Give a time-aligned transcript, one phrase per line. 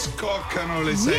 [0.00, 1.18] scoccano le sette.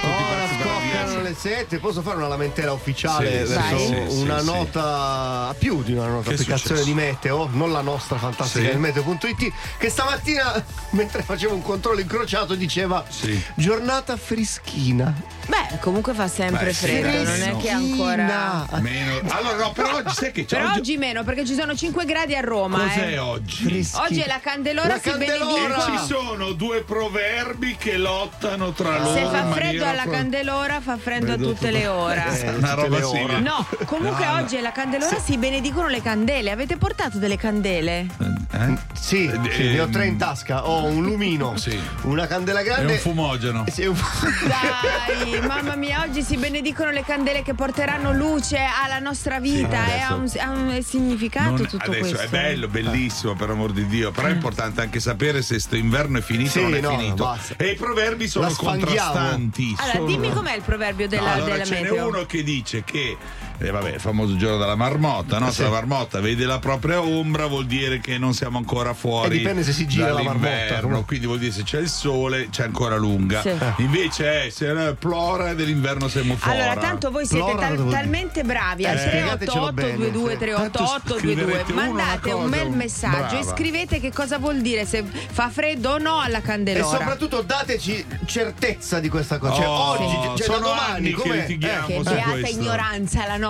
[0.00, 4.04] tutti Ora per la scoccano le 7, posso fare una lamentela ufficiale Sì, verso sì,
[4.08, 8.64] sì, una sì, nota, più di una nota applicazione di meteo, non la nostra fantastica
[8.64, 8.70] Sì.
[8.70, 13.38] del meteo.it, che stamattina mentre facevo un controllo incrociato diceva Sì.
[13.56, 15.12] giornata frischina.
[15.46, 18.64] Beh, comunque fa sempre Beh, freddo, non è che ancora.
[18.66, 18.80] Frischina.
[18.80, 19.20] Meno.
[19.34, 20.56] Allora, no, però oggi sai che c'è?
[20.58, 22.78] Però oggi meno, perché ci sono 5 gradi a Roma.
[22.78, 23.18] Cos'è eh.
[23.18, 23.64] oggi?
[23.64, 25.44] Freschi- Oggi è la candelora La si candelora!
[25.44, 25.98] E benedicono.
[25.98, 29.14] ci sono due proverbi che lottano tra loro.
[29.14, 32.24] Se fa freddo alla pro- candelora, fa freddo a tutte tutto- le ore.
[32.40, 33.18] Eh, Una tutte roba le ore.
[33.18, 33.40] simile.
[33.40, 34.38] No, comunque No, no.
[34.40, 36.50] oggi è la candelora, si benedicono le candele.
[36.50, 38.06] Avete portato delle candele?
[38.52, 38.74] Eh?
[38.92, 41.78] Sì, Eh, sì, ne ho tre in tasca, ho un lumino, Sì.
[42.02, 43.64] una candela grande un fumogeno.
[43.70, 43.96] Sì, un
[44.46, 49.90] Dai, mamma mia, oggi si benedicono le candele che porteranno luce alla nostra vita Sì,
[49.90, 52.20] e ha un, ha un significato Non- tutto adesso questo.
[52.22, 54.10] è bello, bellissimo, per amor di Dio.
[54.12, 56.90] Però è importante anche sapere se sto inverno è finito Sì, o non è no,
[56.96, 57.24] finito.
[57.24, 57.54] basta.
[57.56, 58.84] E i proverbi sono La sfanghiamo.
[58.84, 59.74] contrastanti.
[59.78, 62.06] Allora, sono- dimmi com'è il proverbio della, allora della ce n'è meteo.
[62.08, 63.16] uno che dice che
[63.58, 65.50] eh, vabbè, il famoso giorno della marmotta, no?
[65.50, 69.34] Se la marmotta vede la propria ombra vuol dire che non siamo ancora fuori.
[69.36, 71.04] E dipende se si gira la dall'inverno, marmotta.
[71.06, 73.40] Quindi vuol dire se c'è il sole, c'è ancora lunga.
[73.42, 73.52] Sì.
[73.78, 76.58] Invece è se eh, plora e dell'inverno siamo fuori.
[76.60, 79.98] Allora, tanto voi siete Plora tal- talmente bravi al Eh, spiegatecelo 388
[80.34, 83.54] 22 Tanto scriverete 388 una mandate un bel messaggio e brava.
[83.56, 86.86] scrivete che cosa vuol dire se fa freddo o no alla E candelora.
[86.98, 89.54] soprattutto dateci certezza di questa cosa.
[89.54, 91.36] Cioè, Oh, oggi, cioè, sono domani, anni che com'è?
[91.40, 91.86] litighiamo.
[91.86, 92.60] che su beata questo.
[92.60, 93.42] ignoranza la nostra.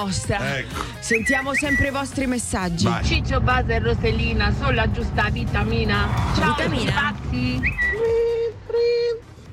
[0.57, 0.83] Ecco.
[0.99, 2.85] Sentiamo sempre i vostri messaggi.
[2.85, 3.05] Vai.
[3.05, 6.09] Ciccio Base e Rosellina, solo la giusta vitamina.
[6.35, 6.93] Ciao, Vitamina?
[6.93, 7.61] pazzi.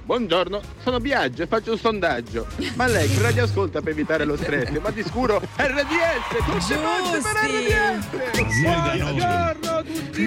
[0.03, 2.47] Buongiorno, sono Biagio e faccio un sondaggio.
[2.75, 4.69] Ma lei che radio ascolta per evitare lo stress?
[4.79, 6.43] Ma di sicuro RDS!
[6.43, 8.51] Tutte volte per RDS!
[8.61, 9.70] Buongiorno!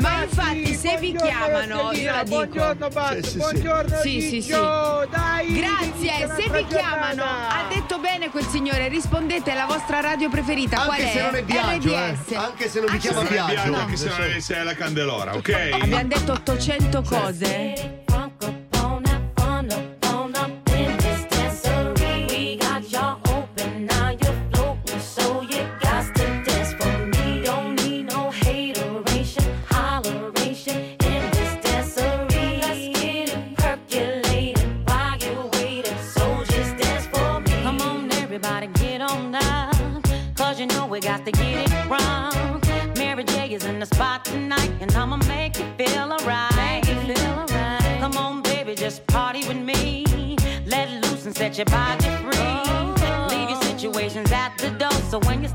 [0.00, 2.36] Ma infatti, se vi chiamano, io la dico.
[2.36, 3.36] Buongiorno Baz, Sì, sì, sì.
[3.38, 5.52] buongiorno Sì, sì, Ciccio, dai!
[5.54, 10.76] Grazie, se vi chiamano, ha detto bene quel signore, rispondete alla vostra radio preferita.
[10.84, 11.12] Qual Anche è?
[11.12, 12.10] se non è Biagio, eh.
[12.12, 12.32] RDS.
[12.34, 13.74] Anche se non vi Anche chiama se- Non è Biagio.
[13.76, 15.68] Anche se non è- se è la candelora, ok?
[15.80, 18.02] Abbiamo detto 800 cose.
[41.24, 42.60] To get it wrong.
[42.98, 46.84] Mary J is in the spot tonight, and I'ma make you feel alright.
[48.00, 50.04] Come on, baby, just party with me.
[50.66, 52.32] Let loose and set your body free.
[52.36, 53.28] Oh.
[53.30, 55.48] Leave your situations at the door, so when you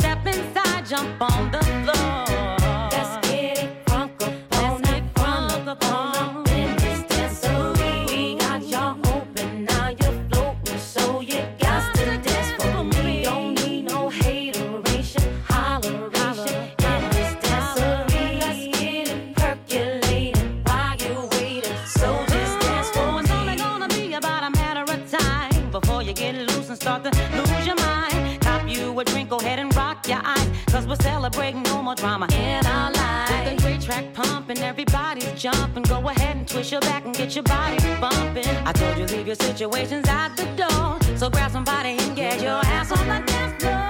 [35.39, 35.83] jumping.
[35.83, 38.45] Go ahead and twist your back and get your body bumping.
[38.67, 41.17] I told you leave your situations out the door.
[41.17, 43.89] So grab somebody and get your ass on the dance floor.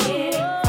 [0.00, 0.61] Get it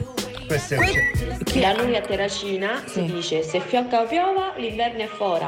[1.62, 5.46] Da noi a Terracina si dice se fiocca o piova l'inverno è fuori,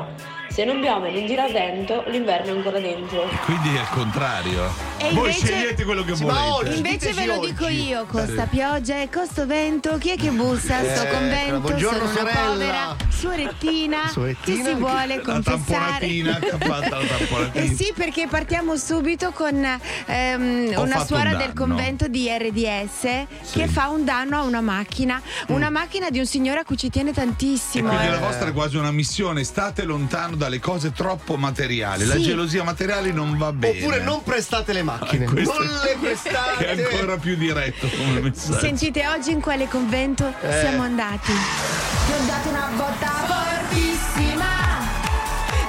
[0.50, 3.28] se non piove non gira vento l'inverno è ancora dentro.
[3.44, 4.64] Quindi è il contrario.
[4.98, 6.40] E Voi invece- scegliete quello che Sì, volete.
[6.50, 7.84] oggi- Invece ve lo Diteci dico oggi.
[7.88, 10.84] io, costa pioggia e costo vento, chi è che bussa?
[10.84, 12.46] Sto Eh, convento, buongiorno, sono una sorella.
[12.48, 12.96] povera
[13.28, 15.62] suorettina, Suorettina, che si vuole La confessare.
[15.66, 17.64] tamponatina che ha fatto la tamponatina.
[17.64, 23.68] Eh sì, perché partiamo subito con ehm, una suora un del convento di RDS che
[23.68, 27.12] fa un danno a una macchina, una macchina di un signore a cui ci tiene
[27.12, 27.88] E tantissimo.
[27.88, 28.10] quindi eh.
[28.12, 32.06] la vostra è quasi una missione, state lontano dalle cose troppo materiali.
[32.06, 32.24] La Sì.
[32.24, 33.80] gelosia materiale non va bene.
[33.80, 35.26] Oppure non prestate le macchine.
[35.26, 36.58] Questo non le prestate.
[36.66, 38.60] Che è ancora più diretto come messaggio.
[38.60, 40.60] Sentite oggi in quale convento Eh.
[40.60, 41.32] siamo andati?
[41.32, 43.13] Ti ho dato una botta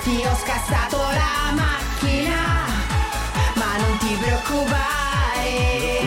[0.05, 2.67] ti ho scassato la macchina,
[3.55, 6.03] ma non ti preoccupare,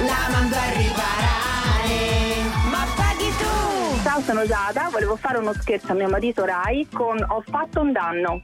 [0.00, 4.02] la mando a riparare, ma paghi tu!
[4.02, 7.92] Ciao, sono Giada, volevo fare uno scherzo a mio marito Rai con Ho fatto un
[7.92, 8.40] danno.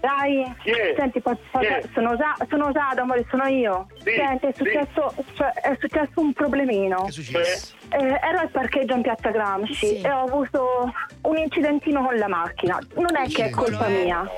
[0.00, 0.54] Rai,
[0.96, 1.60] senti, po- po-
[1.92, 3.86] sono, Gia- sono Giada, amore, sono io.
[4.02, 7.02] Senti, è successo, cioè, è successo un problemino.
[7.02, 7.74] Che è successo?
[7.90, 10.00] Eh, ero al parcheggio in piazza Gramsci Sì.
[10.00, 10.92] e ho avuto
[11.22, 12.78] un incidentino con la macchina.
[12.94, 14.28] Non è che è colpa mia.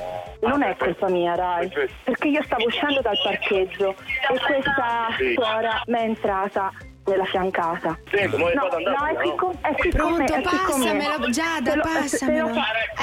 [0.41, 1.71] Non è colpa mia, Rai,
[2.03, 6.73] perché io stavo uscendo dal parcheggio e questa suora mi è entrata
[7.05, 7.99] nella fiancata.
[8.11, 9.35] Senti, ma è No, andato, no, è qui no?
[9.35, 12.51] con, è qui con me, Pronto, è passamelo, Giada, lo- passamelo.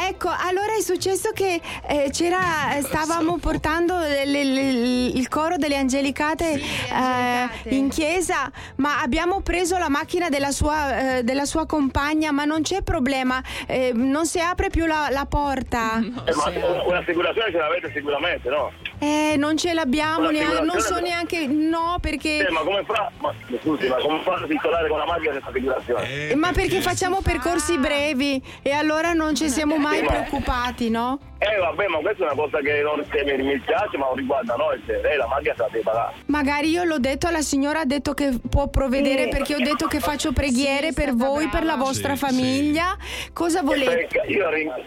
[0.08, 5.58] Ecco, allora è successo che eh, c'era, eh, stavamo portando le- le- le- il coro
[5.58, 11.66] delle Angelicate, eh, in chiesa, ma abbiamo preso la macchina della sua, eh, della sua
[11.66, 15.98] compagna, ma non c'è problema, eh, non si apre più la, la porta.
[15.98, 18.72] Eh, ma un- un'assicurazione ce l'avete sicuramente, no?
[19.00, 22.48] Eh, non ce l'abbiamo neanche, non so neanche, no, perché...
[22.48, 23.10] Eh, ma come fa?
[23.20, 26.30] Ma, scusi, ma come fa a circolare con la macchina senza assicurazione?
[26.30, 30.90] Eh, Ma perché facciamo percorsi brevi e allora non ci siamo mai Sì, ma- preoccupati,
[30.90, 31.20] no?
[31.40, 34.82] Eh vabbè, ma questa è una cosa che non mi, piace, ma non riguarda noi,
[34.86, 36.14] se lei la macchina se la deve pagare.
[36.26, 39.30] Magari io l'ho detto alla signora, ha detto che può provvedere Sì.
[39.30, 41.84] perché ho detto che faccio preghiere Sì, per voi, per la brava.
[41.86, 42.98] vostra Sì, famiglia.
[43.34, 44.08] Cosa volete?
[44.10, 44.84] Perché io la, ring-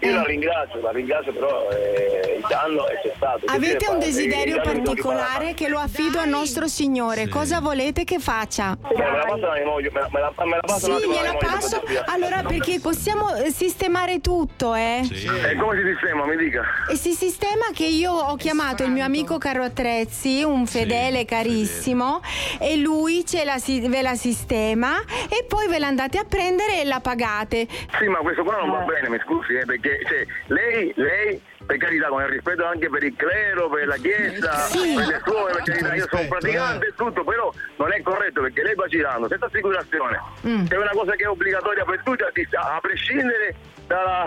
[0.00, 3.46] io la ringrazio, la ringrazio, però eh, il danno è c'è stato.
[3.46, 7.24] Che Avete un desiderio particolare che lo affido al nostro Signore.
[7.24, 7.28] Sì.
[7.28, 8.76] Cosa volete che faccia?
[8.90, 11.08] Eh, Me la passa la mia moglie, me la, me la, me la passa Sì,
[11.08, 11.80] gliela passo.
[11.80, 12.04] per.
[12.06, 15.02] Allora, perché possiamo eh, sistemare tutto, eh?
[15.04, 15.26] Sì.
[15.26, 16.62] E come si sistema, mi dica?
[16.90, 22.20] E si sistema che io ho chiamato il mio amico Caro Attrezzi, un fedele carissimo,
[22.58, 24.96] e lui ce la ve la sistema
[25.28, 27.66] e poi ve la andate a prendere e la pagate.
[27.98, 31.76] Sì, ma questo qua non va bene, mi scusi, eh, perché cioè, lei, lei, per
[31.76, 34.94] carità, con il rispetto anche per il clero, per la chiesa, Sì.
[34.94, 38.42] per le suore, per carità, io sono rispetto, praticante e tutto, però non è corretto
[38.42, 40.20] perché lei va girando senza assicurazione.
[40.46, 40.66] Mm.
[40.68, 43.54] È una cosa che è obbligatoria per tutti, a, a prescindere
[43.86, 44.24] dalla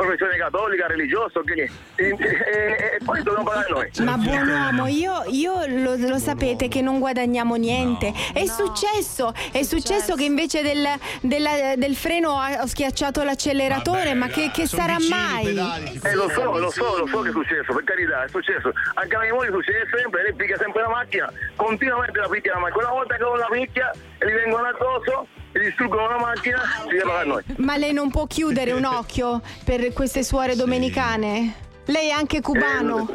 [0.00, 3.90] professione cattolica, religiosa, che, e, e- e- e poi dobbiamo pagare noi.
[4.04, 8.12] Ma buon uomo, io, io lo, lo sapete che non guadagniamo niente.
[8.32, 10.86] È successo, è successo che invece del,
[11.20, 15.44] della- del freno ho schiacciato l'acceleratore, Vabbè, ma che, che sarà vicini, mai?
[15.44, 18.72] pedali, Eh lo so, lo so, lo so che è successo, per carità, è successo.
[18.94, 22.60] Anche a mia moglie succede sempre, lei picchia sempre la macchina, continuamente la picchia la
[22.60, 22.84] macchina.
[22.86, 23.90] Una volta che non la picchia
[24.26, 27.42] gli vengono addosso e distruggono la macchina, si deve pagare noi.
[27.56, 31.68] Ma lei non può chiudere un occhio per queste suore domenicane?
[31.90, 33.08] Lei è anche cubano.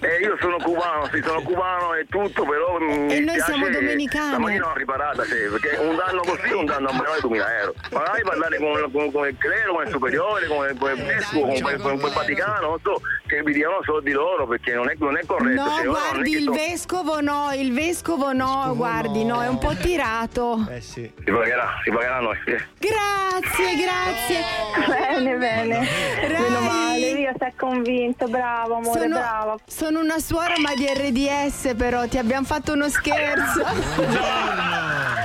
[0.00, 4.30] Eh, io sono cubano, sì, sono cubano e tutto, però mi E noi siamo domenicane.
[4.32, 7.20] La macchina non riparata, sì, perché un danno così è un danno a meno di
[7.22, 7.74] 2000 euro.
[7.90, 11.46] Magari parlare con, con, con il clero, con il superiore, con il, con il vescovo,
[11.46, 14.94] con, il- con il Vaticano, non so, che vi diano soldi loro, perché non è,
[14.98, 15.62] non è corretto.
[15.64, 19.42] No, cioè, guardi, il vescovo no, il vescovo no, Vescovo guardi, no, no.
[19.42, 20.64] è un po' tirato.
[20.70, 21.10] Eh sì.
[21.24, 22.36] Si pagherà, si pagherà noi.
[22.44, 22.52] sì.
[22.78, 24.44] Grazie, grazie.
[24.86, 25.88] Bene, bene.
[26.28, 26.40] Rai.
[26.42, 29.56] Meno male, io sei convinto, bravo amore, Sono, brava.
[29.66, 33.64] sono una suora ma di RDS però, ti abbiamo fatto uno scherzo.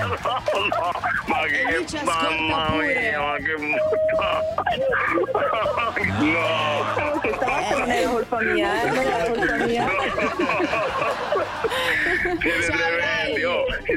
[0.03, 0.91] No, no,
[1.27, 2.85] ma E che, mamma pure.
[2.85, 3.55] mia, ma che
[6.19, 7.79] no.
[7.79, 9.85] Non era colpa mia, eh, non era colpa mia.
[12.41, 12.73] Siete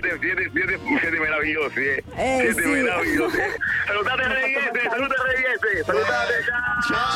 [0.00, 2.02] siete, siete, siete, siete meravigliosi, eh.
[2.16, 2.68] Eh, siete sì.
[2.68, 3.36] meravigliosi.
[3.86, 6.44] Salutate il Reviese, salutate il Reviese, salutate,
[6.86, 7.10] ciao.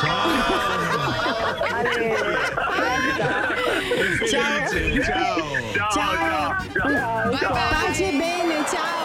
[4.27, 4.67] Ciao.
[4.67, 5.37] Felice, ciao.
[5.73, 7.37] Ciao, ciao, ciao.
[7.37, 7.53] ciao.
[7.53, 8.99] Pace e bene, ciao.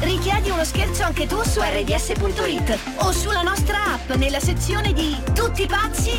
[0.00, 5.66] Richiedi uno scherzo anche tu su rds.it o sulla nostra app nella sezione di Tutti
[5.66, 6.18] pazzi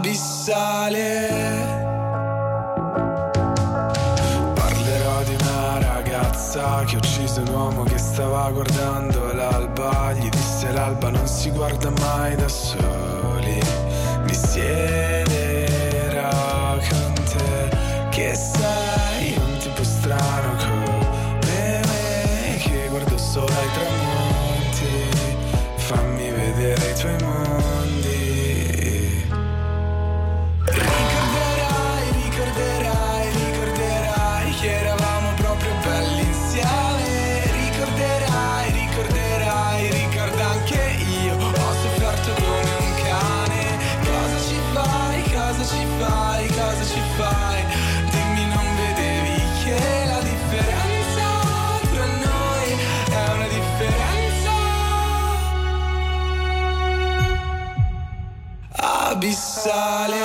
[0.00, 1.28] abissale.
[4.54, 10.12] Parlerò di una ragazza che ha ucciso un uomo che stava guardando l'alba.
[10.14, 13.60] Gli disse l'alba non si guarda mai da soli.
[14.24, 15.19] Mi siederò
[59.60, 60.18] abissale.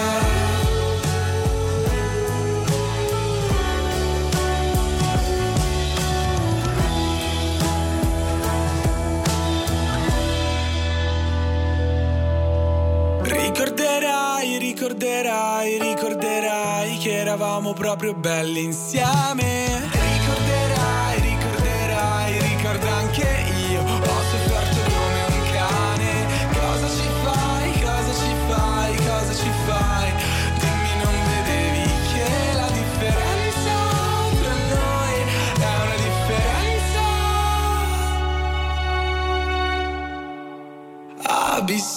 [13.24, 19.95] Ricorderai, ricorderai, ricorderai che eravamo proprio belli insieme.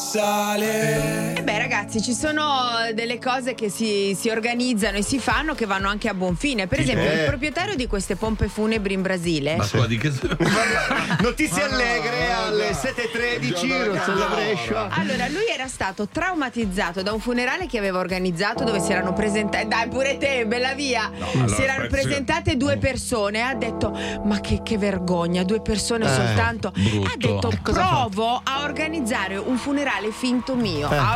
[0.08, 1.17] Abissale.
[1.78, 2.44] Ragazzi ci sono
[2.92, 6.66] delle cose che si, si organizzano e si fanno che vanno anche a buon fine.
[6.66, 7.20] Per esempio Eh.
[7.20, 9.54] il proprietario di queste pompe funebri in Brasile.
[9.54, 10.10] Ma scusa, di che
[11.22, 12.76] Notizie no, allegre no, alle no.
[12.76, 14.88] 7.13, Rossella Brescia.
[14.88, 19.68] Allora, lui era stato traumatizzato da un funerale che aveva organizzato dove si erano presentate.
[19.68, 21.08] Dai, pure te, bella via!
[21.32, 23.40] allora, si erano presentate due persone.
[23.42, 26.72] Ha detto: Ma che, che vergogna, due persone Eh, soltanto.
[26.74, 27.06] brutto.
[27.06, 30.90] Ha detto: Provo a organizzare un funerale finto mio.
[30.90, 30.96] Eh.
[30.96, 31.14] Ha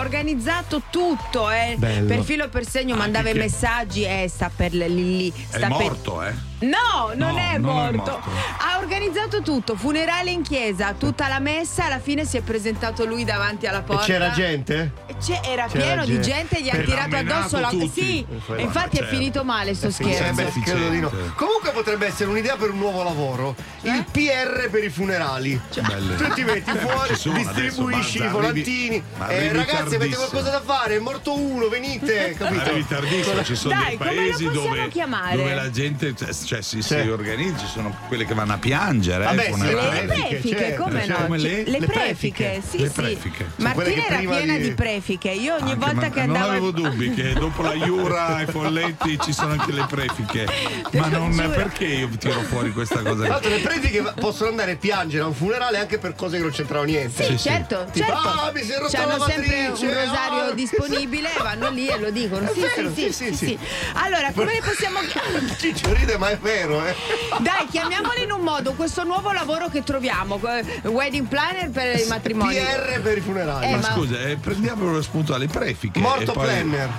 [0.52, 1.74] organizzato tutto, eh.
[1.78, 2.06] Bello.
[2.06, 4.04] Per filo per segno mandava i che- messaggi.
[4.04, 5.28] Eh, sta per lì.
[5.30, 6.50] È sta per- morto, eh?
[6.62, 8.10] No, non, No, è, non è morto.
[8.12, 8.30] morto.
[8.58, 13.24] Ha organizzato tutto, funerale in chiesa, tutta la messa, alla fine si è presentato lui
[13.24, 14.04] davanti alla E porta.
[14.04, 14.92] c'era gente?
[15.06, 16.30] E c'è- era C'era pieno di gente.
[16.32, 17.70] gente, gli ha tirato addosso la.
[17.92, 19.14] Sì, Ma e infatti è certo.
[19.16, 20.40] finito male sto scherzo.
[20.40, 21.10] eh, di no.
[21.34, 23.54] Comunque potrebbe essere un'idea per un nuovo lavoro.
[23.82, 25.60] Il PR per i funerali.
[25.80, 26.16] Belle.
[26.16, 29.02] Tu ti metti fuori, distribuisci adesso, i volantini.
[29.28, 30.96] Eh, ragazzi, avete qualcosa da fare?
[30.96, 32.34] È morto uno, venite.
[32.38, 32.62] Capito?
[32.62, 35.36] Arrivi tardissimo, ci sono Dai, dei come lo paesi possiamo dove, chiamare?
[35.36, 37.00] dove la gente cioè, cioè, si, Sì.
[37.00, 39.24] si organizza, sono quelle che vanno a piangere.
[39.24, 39.90] Vabbè, eh, sì, funerali.
[40.00, 41.12] Le prefiche, prefiche, certo, come certo.
[41.20, 41.24] no?
[41.26, 42.92] Come le- le le prefiche, sì, Le sì.
[42.92, 43.50] prefiche.
[43.56, 45.28] Quelle Martina era piena di- di prefiche.
[45.30, 46.50] Io ogni Anche, volta ma- che non andavo.
[46.50, 50.46] avevo dubbi che dopo la Iura e Folletti ci sono anche le prefiche.
[50.92, 51.48] Ma non giuro.
[51.48, 53.24] perché io tiro fuori questa cosa?
[53.24, 56.42] Tra l'altro le prefiche possono andare a piangere a un funerale anche per cose che
[56.42, 57.24] non c'entravano niente.
[57.24, 57.48] Sì, Sì, sì.
[57.48, 58.28] certo, Tipo, certo.
[58.28, 60.52] "Ah, mi si è rotta C'hanno la sempre un lavatrice, rosario ah".
[60.52, 62.46] disponibile, vanno lì e lo dicono.
[62.52, 63.58] Sì, sì, sì, sì, sì, sì, sì.
[63.94, 64.98] Allora, come possiamo
[65.58, 66.94] Ciccio ride, ma è vero, eh.
[67.38, 72.04] Dai, chiamiamolo in un modo, questo nuovo lavoro che troviamo, eh, wedding planner per i
[72.08, 72.54] matrimoni.
[72.56, 73.66] PR per i funerali.
[73.66, 76.00] Eh, Ma ma- scusa, eh, prendiamo lo spunto alle prefiche.
[76.00, 76.90] Morto poi- planner.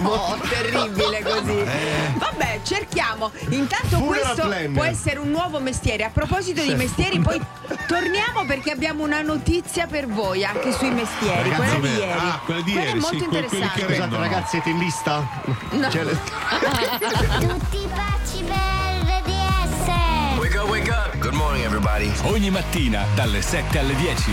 [0.00, 1.64] No, terribile così.
[2.18, 3.30] Vabbè, cerchiamo.
[3.50, 6.04] Intanto Funeral questo può essere un nuovo mestiere.
[6.04, 7.40] A proposito di mestieri, poi
[7.86, 12.10] torniamo perché abbiamo una notizia per voi anche sui mestieri, Ragazzi, quella di ieri.
[12.18, 13.80] ah, quella di Quella ieri, è molto sì, interessante.
[13.80, 14.22] Scusate rendono.
[14.22, 15.28] ragazzi, siete in lista?
[15.70, 15.90] No.
[15.90, 16.18] Cioè, le-
[17.38, 20.38] Tutti baci per RDS.
[20.38, 21.18] Wake up, wake up.
[21.18, 22.12] Good morning, everybody.
[22.24, 24.32] Ogni mattina dalle 7 alle 10.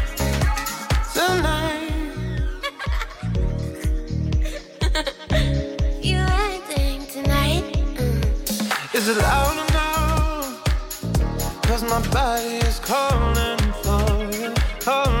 [11.91, 15.20] my body is calling for you, calling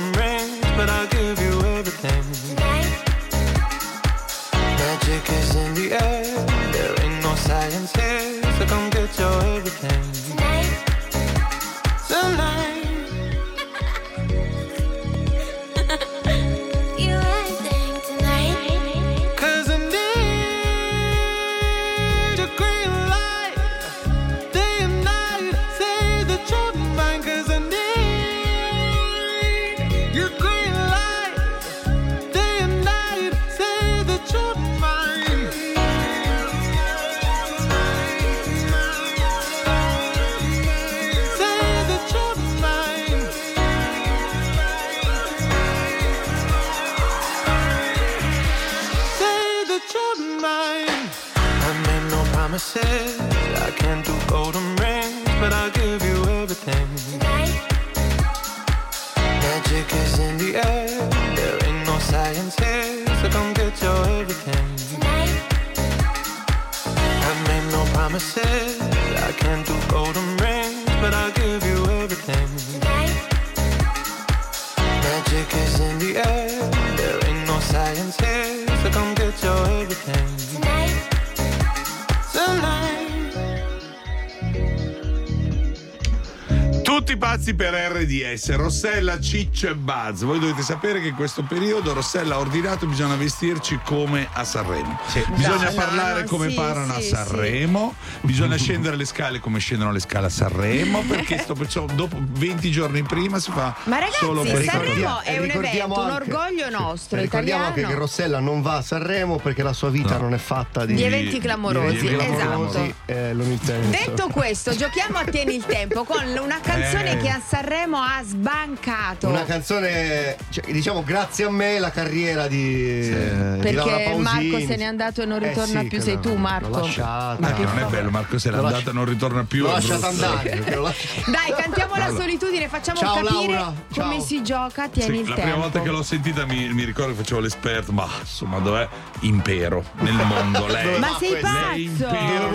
[87.01, 90.21] Tutti pazzi per RDS, Rossella, Ciccio e Buzz.
[90.21, 94.99] Voi dovete sapere che in questo periodo Rossella ha ordinato bisogna vestirci come a Sanremo.
[95.35, 99.57] Bisogna No, parlare no, come sì, parlano sì, a Sanremo, bisogna scendere le scale come
[99.57, 103.97] scendono le scale a Sanremo, perché sto pensando, dopo 20 giorni prima si fa Ma
[103.97, 107.95] ragazzi, solo per Sanremo è un evento, un anche- orgoglio nostro, Ricordiamo anche che.
[107.95, 111.39] Rossella non va a Sanremo perché la sua vita non è fatta di, Di eventi
[111.39, 113.71] clamorosi, di eventi clamorosi, esatto.
[113.71, 113.89] eh.
[113.89, 117.17] Detto questo, giochiamo a Tieni il tempo con una canzone Eh.
[117.17, 119.27] che a Sanremo ha sbancato.
[119.27, 124.15] Una canzone, cioè, diciamo, grazie a me la carriera di, eh, di Laura Perché.
[124.17, 126.69] Marco se n'è andato e non Eh ritorna sì, più, sei tu Marco.
[126.69, 127.37] L'ho lasciata.
[127.39, 129.63] Ma che non è bello, Marco se n'è andata e non ritorna più.
[129.65, 130.63] L'ho lasciata andare.
[130.65, 134.03] Dai, cantiamo la solitudine, facciamo Ciao, capire Laura, ciao.
[134.09, 135.41] come si gioca, tieni Sì, il la tempo.
[135.49, 138.87] prima volta che l'ho sentita mi, mi ricordo che facevo l'esperto, ma insomma dov'è?
[139.21, 140.67] Impero nel mondo.
[140.67, 140.99] Lei.
[140.99, 141.77] Ma sei pazzo?
[141.77, 142.49] impero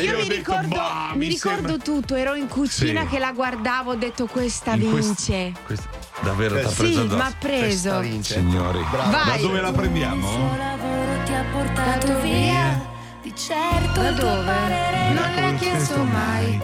[0.00, 3.06] Io mi ricordo, "Bah, mi ricordo sembra-" tutto, ero in cucina Sì.
[3.08, 5.52] che la guardavo guardavo ho detto questa In quest- vince.
[5.64, 5.88] Questa-
[6.22, 7.16] davvero Eh, t'ha sì, preso addosso.
[7.16, 8.02] ma ha preso.
[8.22, 9.10] Signori, Bravo.
[9.10, 9.40] da Vai.
[9.40, 10.56] dove la prendiamo?
[10.56, 12.88] lavoro ti ha portato via.
[13.22, 14.44] Di certo Da il tuo dove?
[14.44, 16.60] parere Non l'hai chiesto mai.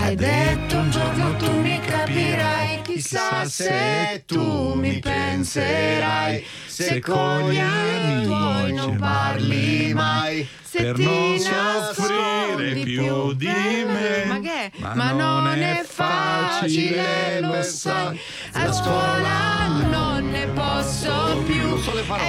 [0.00, 2.82] Hai detto un giorno tu mi capirai.
[2.82, 6.44] Chissà se tu mi penserai.
[6.66, 10.48] Se con gli tuoi non parli mai.
[10.62, 14.24] Se Per ti non soffrire più di me.
[14.26, 14.70] Ma che?
[14.76, 18.18] Ma Ma non è facile, lo sai.
[18.52, 21.76] A scuola non ne posso più.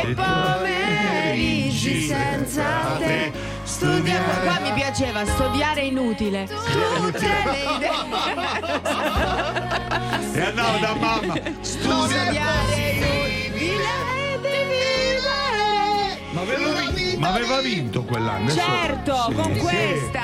[0.03, 3.58] E pomeriggi senza te.
[3.79, 4.41] Studiare.
[4.43, 6.45] Qua mi piaceva studiare inutile.
[6.47, 7.89] Tutte le idee.
[10.39, 11.33] E andavo da mamma.
[11.61, 13.87] Studiare inutile.
[16.31, 18.51] Ma aveva, vi- ma aveva vinto quell'anno?
[18.51, 19.33] Certo, Sì.
[19.33, 19.59] con Sì.
[19.59, 20.21] questa.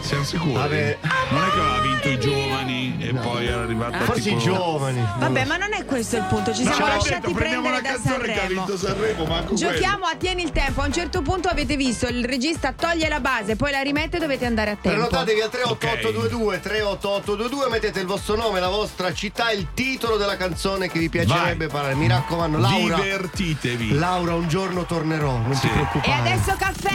[0.00, 0.52] Siamo sicuri?
[0.52, 0.98] Vabbè.
[1.30, 4.36] Non è che aveva vinto i giovani e poi era arrivata Forse tipo...
[4.36, 5.06] i giovani.
[5.18, 7.80] Vabbè, ma non è questo il punto, ci No, siamo lasciati detto, prendiamo prendere una
[7.80, 8.64] da canzone che ha Sanremo.
[8.64, 10.80] vinto Sanremo, Giochiamo a tieni il tempo.
[10.82, 14.20] A un certo punto avete visto il regista toglie la base, poi la rimette e
[14.20, 14.88] dovete andare a tempo.
[14.98, 20.88] Prenotatevi al 38822 38822 mettete il vostro nome, la vostra città il titolo della canzone
[20.90, 21.94] che vi piacerebbe parlare.
[21.94, 22.72] Mi raccomando, quello.
[22.88, 22.96] Laura.
[23.02, 23.92] Divertitevi.
[23.94, 25.62] Laura, un giorno tornerò, non Sì.
[25.62, 26.28] ti preoccupare.
[26.28, 26.90] E adesso caffè.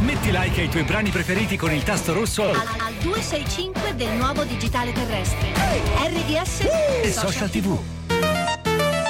[0.00, 4.44] Metti like ai tuoi brani preferiti con il tasto rosso Al, al 265 del nuovo
[4.44, 5.48] digitale terrestre.
[5.98, 6.60] RDS
[7.02, 7.76] e social tv.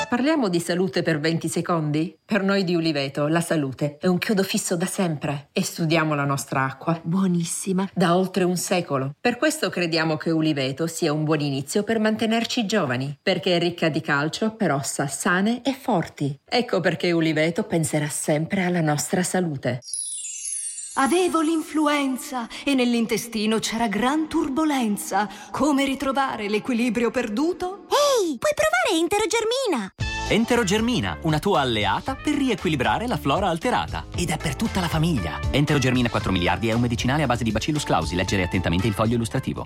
[0.08, 2.16] Parliamo di salute per 20 secondi?
[2.24, 6.24] Per noi di Uliveto la salute è un chiodo fisso da sempre e studiamo la
[6.24, 6.98] nostra acqua.
[7.02, 7.90] Buonissima.
[7.92, 9.16] Da oltre un secolo.
[9.20, 13.90] Per questo crediamo che Uliveto sia un buon inizio per mantenerci giovani, perché è ricca
[13.90, 16.38] di calcio per ossa sane e forti.
[16.42, 19.80] Ecco perché Uliveto penserà sempre alla nostra salute.
[20.96, 25.28] Avevo l'influenza e nell'intestino c'era gran turbolenza.
[25.50, 27.86] Come ritrovare l'equilibrio perduto?
[27.88, 30.13] Ehi, puoi provare Enterogermina!
[30.26, 34.06] Enterogermina, una tua alleata per riequilibrare la flora alterata.
[34.16, 35.38] Ed è per tutta la famiglia.
[35.50, 38.14] Enterogermina 4 miliardi è un medicinale a base di Bacillus clausi.
[38.14, 39.64] Leggere attentamente il foglio illustrativo.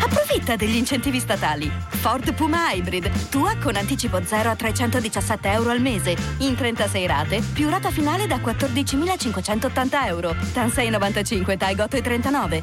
[0.00, 1.70] Approfitta degli incentivi statali.
[1.88, 7.42] Ford Puma Hybrid, tua con anticipo 0 a 317 euro al mese, in 36 rate,
[7.52, 10.34] più rata finale da 14.580 euro.
[10.54, 12.62] TAN 6,95, TAI 8,39.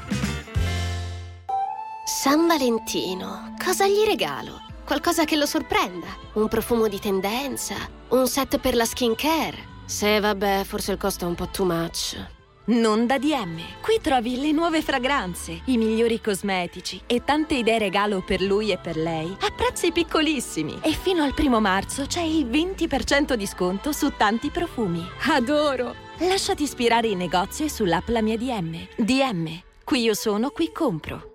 [2.06, 4.73] San Valentino, cosa gli regalo?
[4.86, 6.08] Qualcosa che lo sorprenda?
[6.34, 7.76] Un profumo di tendenza?
[8.10, 9.72] Un set per la skincare?
[9.86, 12.18] Se vabbè, forse il costo è un po' too much.
[12.66, 13.60] Non da DM.
[13.82, 18.78] Qui trovi le nuove fragranze, i migliori cosmetici e tante idee regalo per lui e
[18.78, 20.80] per lei a prezzi piccolissimi.
[20.82, 25.06] E fino al primo marzo c'è il 20% di sconto su tanti profumi.
[25.30, 25.96] Adoro!
[26.20, 28.88] Lasciati ispirare in negozio e sull'app La mia DM.
[28.98, 29.48] DM.
[29.84, 31.33] Qui io sono, qui compro.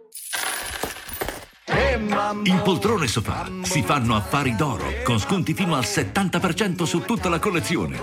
[2.45, 7.39] In poltrone sofà si fanno affari d'oro con sconti fino al 70% su tutta la
[7.41, 8.01] collezione.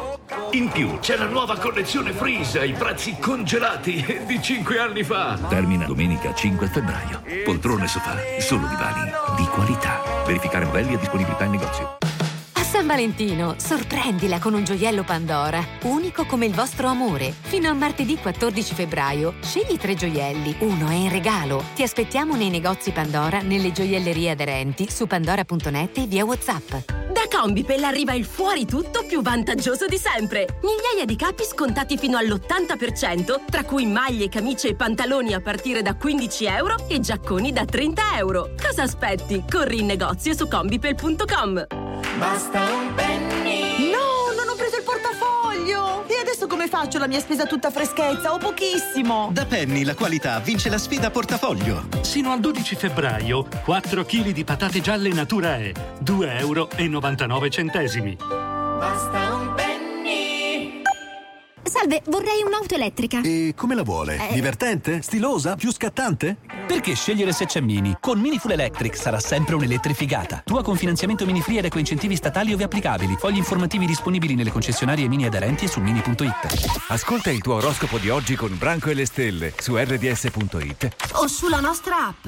[0.51, 5.37] In più c'è la nuova collezione Freeze ai prezzi congelati di 5 anni fa.
[5.47, 7.21] Termina domenica 5 febbraio.
[7.43, 10.01] Poltrone sofà, solo divani di qualità.
[10.25, 12.04] Verificare modelli e disponibilità in negozio.
[12.75, 17.33] San Valentino, sorprendila con un gioiello Pandora, unico come il vostro amore.
[17.43, 21.63] Fino a martedì 14 febbraio, scegli tre gioielli, uno è in regalo.
[21.73, 26.73] Ti aspettiamo nei negozi Pandora, nelle gioiellerie aderenti, su pandora.net e via WhatsApp.
[27.13, 30.59] Da Combipel arriva il fuori tutto più vantaggioso di sempre.
[30.61, 35.95] Migliaia di capi scontati fino all'80%, tra cui maglie, camicie e pantaloni a partire da
[35.95, 38.49] 15 euro e giacconi da 30 euro.
[38.61, 39.45] Cosa aspetti?
[39.49, 42.04] Corri in negozio su combipel.com.
[42.17, 43.89] Basta un penny.
[43.91, 46.07] No, non ho preso il portafoglio!
[46.07, 48.33] E adesso come faccio la mia spesa tutta freschezza?
[48.33, 49.29] Ho pochissimo!
[49.33, 51.87] Da Penny la qualità vince la sfida portafoglio.
[52.01, 55.73] Sino al 12 febbraio, 4 kg di patate gialle Natura E,
[56.03, 56.69] 2,99 euro.
[58.77, 59.34] Basta un penny.
[61.67, 63.21] Salve, vorrei un'auto elettrica.
[63.21, 64.29] E come la vuole?
[64.29, 64.33] Eh.
[64.33, 65.01] Divertente?
[65.01, 65.55] Stilosa?
[65.55, 66.37] Più scattante?
[66.67, 67.97] Perché scegliere se c'è Mini?
[67.99, 70.43] Con Mini Full Electric sarà sempre un'elettrificata.
[70.45, 73.15] Tua con finanziamento Mini Free ed ecoincentivi statali ove applicabili.
[73.17, 76.83] Fogli informativi disponibili nelle concessionarie Mini aderenti e su mini.it.
[76.89, 80.95] Ascolta il tuo oroscopo di oggi con Branco e le stelle su rds.it.
[81.13, 82.27] O sulla nostra app.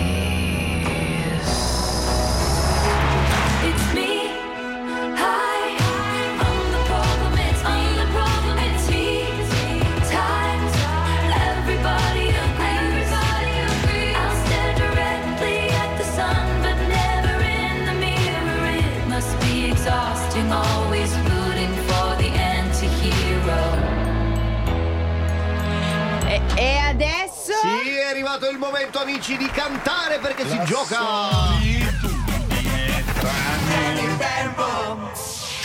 [28.31, 30.97] Arrivato il momento, amici, di cantare perché si gioca.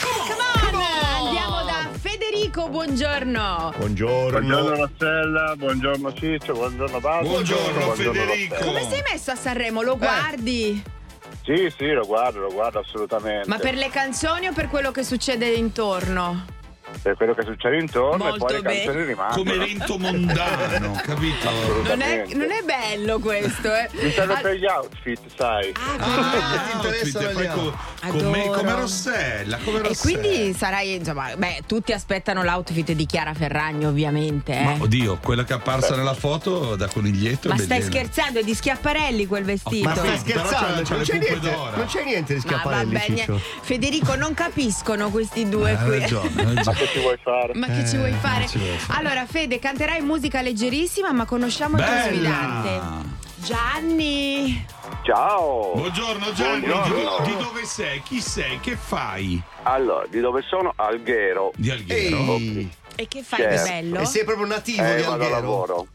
[0.00, 1.26] Come on!
[1.26, 3.72] Andiamo da Federico, buongiorno.
[3.76, 4.30] Buongiorno.
[4.30, 7.38] Buongiorno Rossella, buongiorno Ciccio, buongiorno Paolo.
[7.38, 8.56] Rossella.
[8.60, 9.82] Come sei messo a Sanremo?
[9.82, 10.82] Lo guardi?
[11.44, 13.48] Sì, sì, lo guardo, lo guardo assolutamente.
[13.48, 16.54] Ma per le canzoni o per quello che succede intorno?
[17.02, 18.84] Per quello che succede intorno Molto e poi le bene.
[18.84, 19.42] canzoni rimangono.
[19.42, 21.50] Come evento mondano, capito?
[21.86, 23.88] Non è, non è bello questo, eh.
[23.92, 25.72] Mi serve Al- per gli outfit, sai.
[26.00, 27.76] Outfit, e poi co-
[28.08, 28.58] come, Adoro.
[28.58, 30.18] come Rossella, come E Rossella.
[30.18, 34.52] quindi sarai, insomma, beh, tutti aspettano l'outfit di Chiara Ferragni, ovviamente.
[34.58, 34.64] Eh.
[34.64, 37.48] Ma oddio, quella che è apparsa nella foto da coniglietto.
[37.48, 38.40] Ma è stai scherzando?
[38.40, 39.88] È di Schiapparelli quel vestito?
[39.88, 40.50] Ma stai scherzando?
[40.50, 42.92] c'ha- c'ha non, c'è niente, non c'è niente di Ma Schiaparelli,
[43.26, 43.40] vabbè.
[43.62, 45.98] Federico, non capiscono questi due Hai qui.
[46.00, 46.64] ragione, ragione.
[46.86, 47.54] Ma che ci vuoi fare?
[47.54, 48.40] Ma che ci Eh, vuoi fare?
[48.42, 48.98] che ci vuoi fare?
[49.00, 52.04] Allora, Fede, canterai musica leggerissima, ma conosciamo il tuo Bella!
[52.12, 53.14] sfidante.
[53.36, 54.64] Gianni!
[55.02, 55.72] Ciao!
[55.74, 57.24] Buongiorno Gianni, Buongiorno.
[57.24, 58.02] Di, di dove sei?
[58.02, 58.60] Chi sei?
[58.60, 59.40] Che fai?
[59.64, 60.72] Allora, di dove sono?
[60.76, 61.52] Alghero.
[61.56, 62.34] Di Alghero?
[62.36, 62.70] Ehi.
[62.94, 63.62] E che fai Certo.
[63.64, 64.00] di bello?
[64.00, 65.34] E sei proprio nativo Eh, di vado a Alghero?
[65.34, 65.86] lavoro.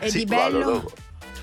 [0.00, 0.92] E di Vado a bello?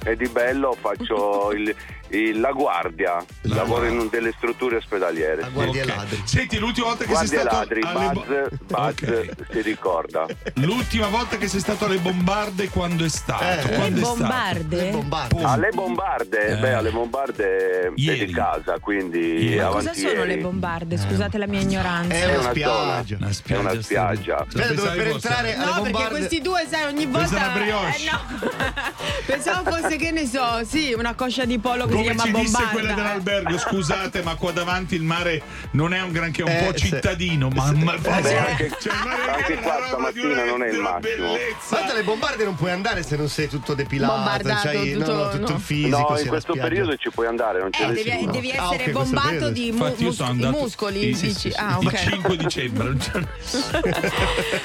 [0.06, 1.76] E di bello faccio il-
[2.10, 4.02] la guardia, La lavoro guardia.
[4.02, 5.41] in delle strutture ospedaliere.
[5.41, 5.96] La guardia Ok.
[5.96, 6.22] ladri.
[6.26, 8.78] Senti, l'ultima volta che Guardia sei stato ladri, alle Buzz, Buzz
[9.10, 9.36] Ok.
[9.52, 10.26] si ricorda.
[10.56, 13.43] L'ultima volta che sei stato alle bombarde quando è stato?
[13.43, 13.76] Eh.
[13.76, 14.17] Quando Le è stato?
[14.17, 14.76] bombarde?
[14.84, 15.43] Le bombarde.
[15.43, 16.56] Alle bombarde, Eh.
[16.58, 18.26] beh, alle bombarde Ieri.
[18.26, 19.70] di casa, quindi Ieri.
[19.72, 20.98] Cosa sono le bombarde?
[20.98, 22.13] Scusate la mia ignoranza.
[22.15, 22.78] È È una una spiaggia.
[22.78, 24.36] Una è una spiaggia spiaggia.
[24.38, 26.17] Aspetta, dove per entrare alle No, perché bombarde.
[26.17, 27.54] questi due, sai, ogni volta.
[27.54, 27.60] è.
[27.62, 28.46] Eh, no.
[29.26, 32.94] Pensavo fosse che ne so, sì, una coscia di pollo che Come ci disse quella
[32.94, 36.86] dell'albergo, scusate, ma qua davanti il mare non è un granché, un Eh, po' sì.
[36.88, 40.80] cittadino, ma, ma Vabbè, anche, cioè, il mare anche è qua stamattina non è il
[40.80, 41.36] massimo.
[41.70, 44.14] Guarda, le bombarde non puoi andare se non sei tutto depilato.
[44.14, 45.56] Bombardato, c'hai- no, tutto- no, tutto no.
[45.58, 45.98] il fisico.
[45.98, 46.62] No, in questo spiaggia.
[46.70, 48.32] periodo ci puoi andare, non c'è Eh, devi, nessuno.
[48.32, 50.20] devi Ah, essere ok, questo bombato di mu- mus-
[50.52, 51.40] muscoli, sì, sì, dici?
[51.52, 51.96] sì, ah, il ok.
[51.98, 52.84] 5 dicembre.
[52.84, 53.26] non c'è-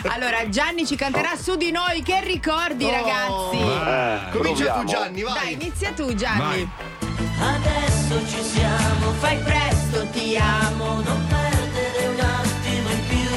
[0.09, 2.03] Allora, Gianni ci canterà su di noi.
[2.03, 3.57] Che ricordi, ragazzi?
[3.57, 4.85] Eh, Comincia tu.
[4.87, 5.35] Gianni, vai.
[5.35, 6.39] Dai, inizia tu, Gianni.
[6.39, 6.69] Vai.
[7.41, 13.31] Adesso ci siamo, fai presto, ti amo, non perdere un attimo in più.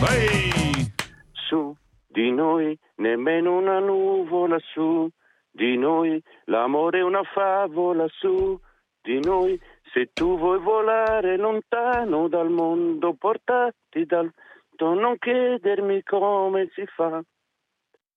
[0.00, 0.92] Vai!
[1.32, 1.74] Su
[2.06, 5.08] di noi nemmeno una nuvola su
[5.50, 8.58] di noi l'amore è una favola su
[9.02, 9.60] di noi
[9.92, 14.30] se tu vuoi volare lontano dal mondo portati dal
[14.78, 17.22] non chiedermi come si fa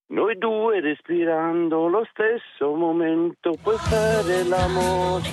[0.10, 5.30] noi due respirando lo stesso momento puoi fare l'amore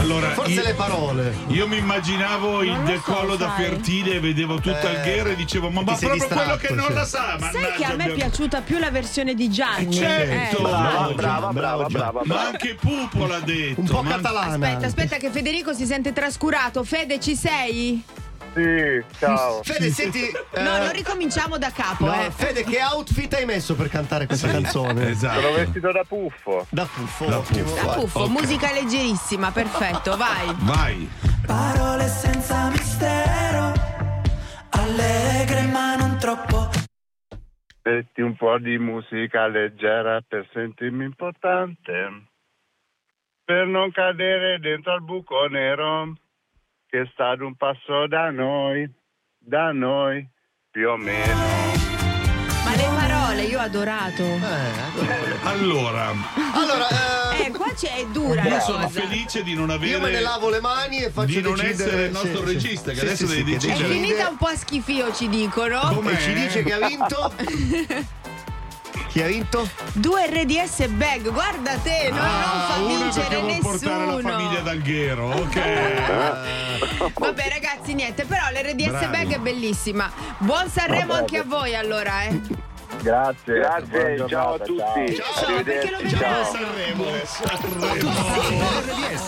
[0.00, 1.34] Allora, Forse io, le parole.
[1.48, 3.64] io mi immaginavo il Non lo so, decollo da sai.
[3.66, 6.72] Fertile e vedevo tutta Eh, il ghiera e dicevo, ma, ma sei proprio quello che
[6.74, 6.92] non sì.
[6.94, 7.38] la sa.
[7.38, 9.92] Sai che a me è piaciuta più la versione di Gianni.
[9.92, 10.58] Certo.
[10.58, 13.80] Eh, brava brava brava brava, Ma anche Pupo l'ha detto.
[13.80, 14.52] Un po' ma- catalana.
[14.54, 16.82] Aspetta, aspetta, che Federico si sente trascurato.
[16.82, 18.02] Fede, ci sei?
[18.52, 19.62] Sì, ciao.
[19.64, 20.24] Fede, senti.
[20.28, 22.30] eh, No, non ricominciamo da capo, no, eh.
[22.30, 25.08] Fede, che outfit hai messo per cantare questa canzone?
[25.10, 25.40] Esatto.
[25.40, 26.66] Sono vestito da puffo.
[26.70, 27.64] Da puffo, Da ottimo.
[27.64, 27.86] puffo.
[27.86, 28.28] Da puffo, Ok.
[28.30, 30.54] musica leggerissima, perfetto, vai.
[30.58, 31.10] Vai.
[31.46, 33.72] Parole senza mistero,
[34.70, 36.68] allegre ma non troppo.
[37.82, 41.92] Metti un po' di musica leggera per sentirmi importante.
[43.44, 46.14] Per non cadere dentro al buco nero
[46.90, 48.88] che sta ad un passo da noi,
[49.38, 50.26] da noi,
[50.70, 51.78] più o meno.
[52.64, 54.24] Ma le parole, io ho adorato.
[55.44, 56.12] Allora,
[56.52, 56.86] Allora,
[57.36, 59.00] eh, Eh, qua c'è è dura io sono cosa.
[59.00, 59.90] felice di non avere.
[59.92, 62.52] io me ne lavo le mani e faccio di non decidere essere il nostro sì,
[62.52, 62.94] regista, sì.
[62.94, 63.82] che Sì, adesso sì, devi È decidere.
[63.88, 64.00] decide.
[64.06, 65.80] finita un po' a schifio, ci dicono.
[65.94, 66.12] Com'è?
[66.12, 67.32] E ci dice che ha vinto.
[69.10, 69.68] Chi ha vinto?
[69.92, 74.62] Due RDS bag, guarda te, non, non Ah, fa vincere vuol portare la famiglia nessuno.
[74.62, 77.12] d'Alghero, ok.
[77.18, 79.06] Vabbè ragazzi, niente, però l'RDS Bravi.
[79.06, 80.10] bag è bellissima.
[80.38, 82.40] Buon Sanremo anche a voi allora, eh.
[83.02, 83.54] Grazie.
[83.54, 85.00] Grazie, ciao a tutti.
[85.00, 86.44] Ne so, perché lo vedo Ciao.
[86.44, 87.04] Sanremo.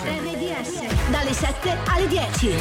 [0.05, 1.09] RDS.
[1.11, 2.47] Dalle 7 alle 10.
[2.49, 2.61] Le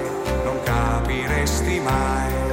[0.63, 2.50] capiresti mai.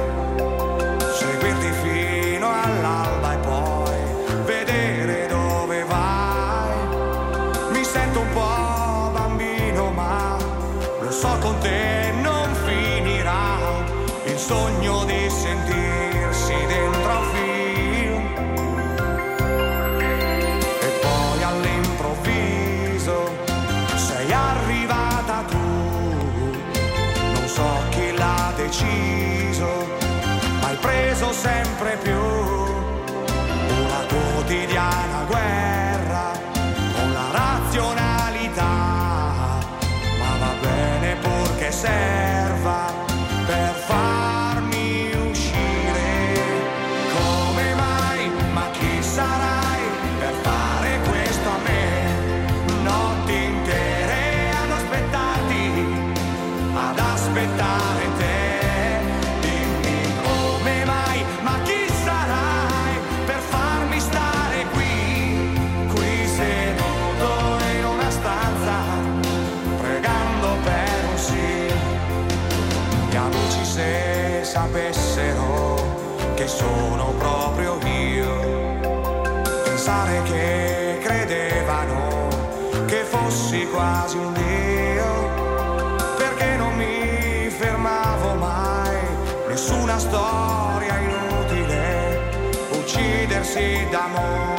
[41.81, 42.18] sad.
[74.69, 78.79] Sapessero che sono proprio io,
[79.63, 82.27] pensare che credevano
[82.85, 88.97] che fossi quasi un dio, perché non mi fermavo mai,
[89.47, 92.19] nessuna storia inutile,
[92.73, 94.58] uccidersi d'amore,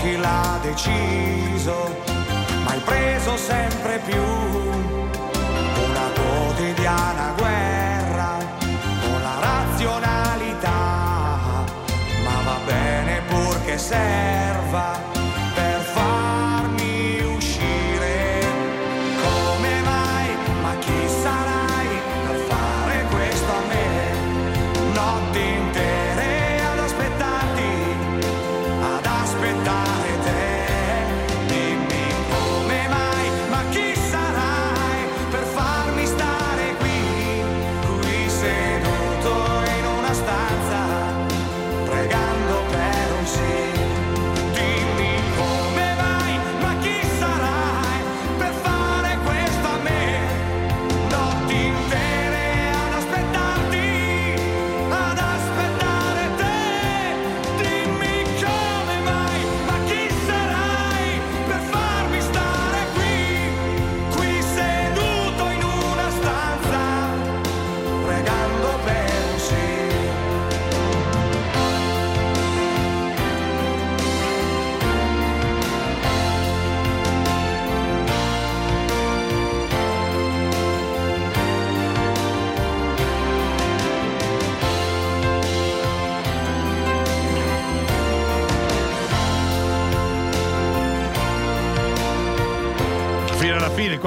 [0.00, 1.94] chi l'ha deciso,
[2.64, 4.22] ma hai preso sempre più.
[5.88, 8.38] Una quotidiana guerra
[9.02, 10.78] con la razionalità,
[12.24, 14.59] ma va bene purché serva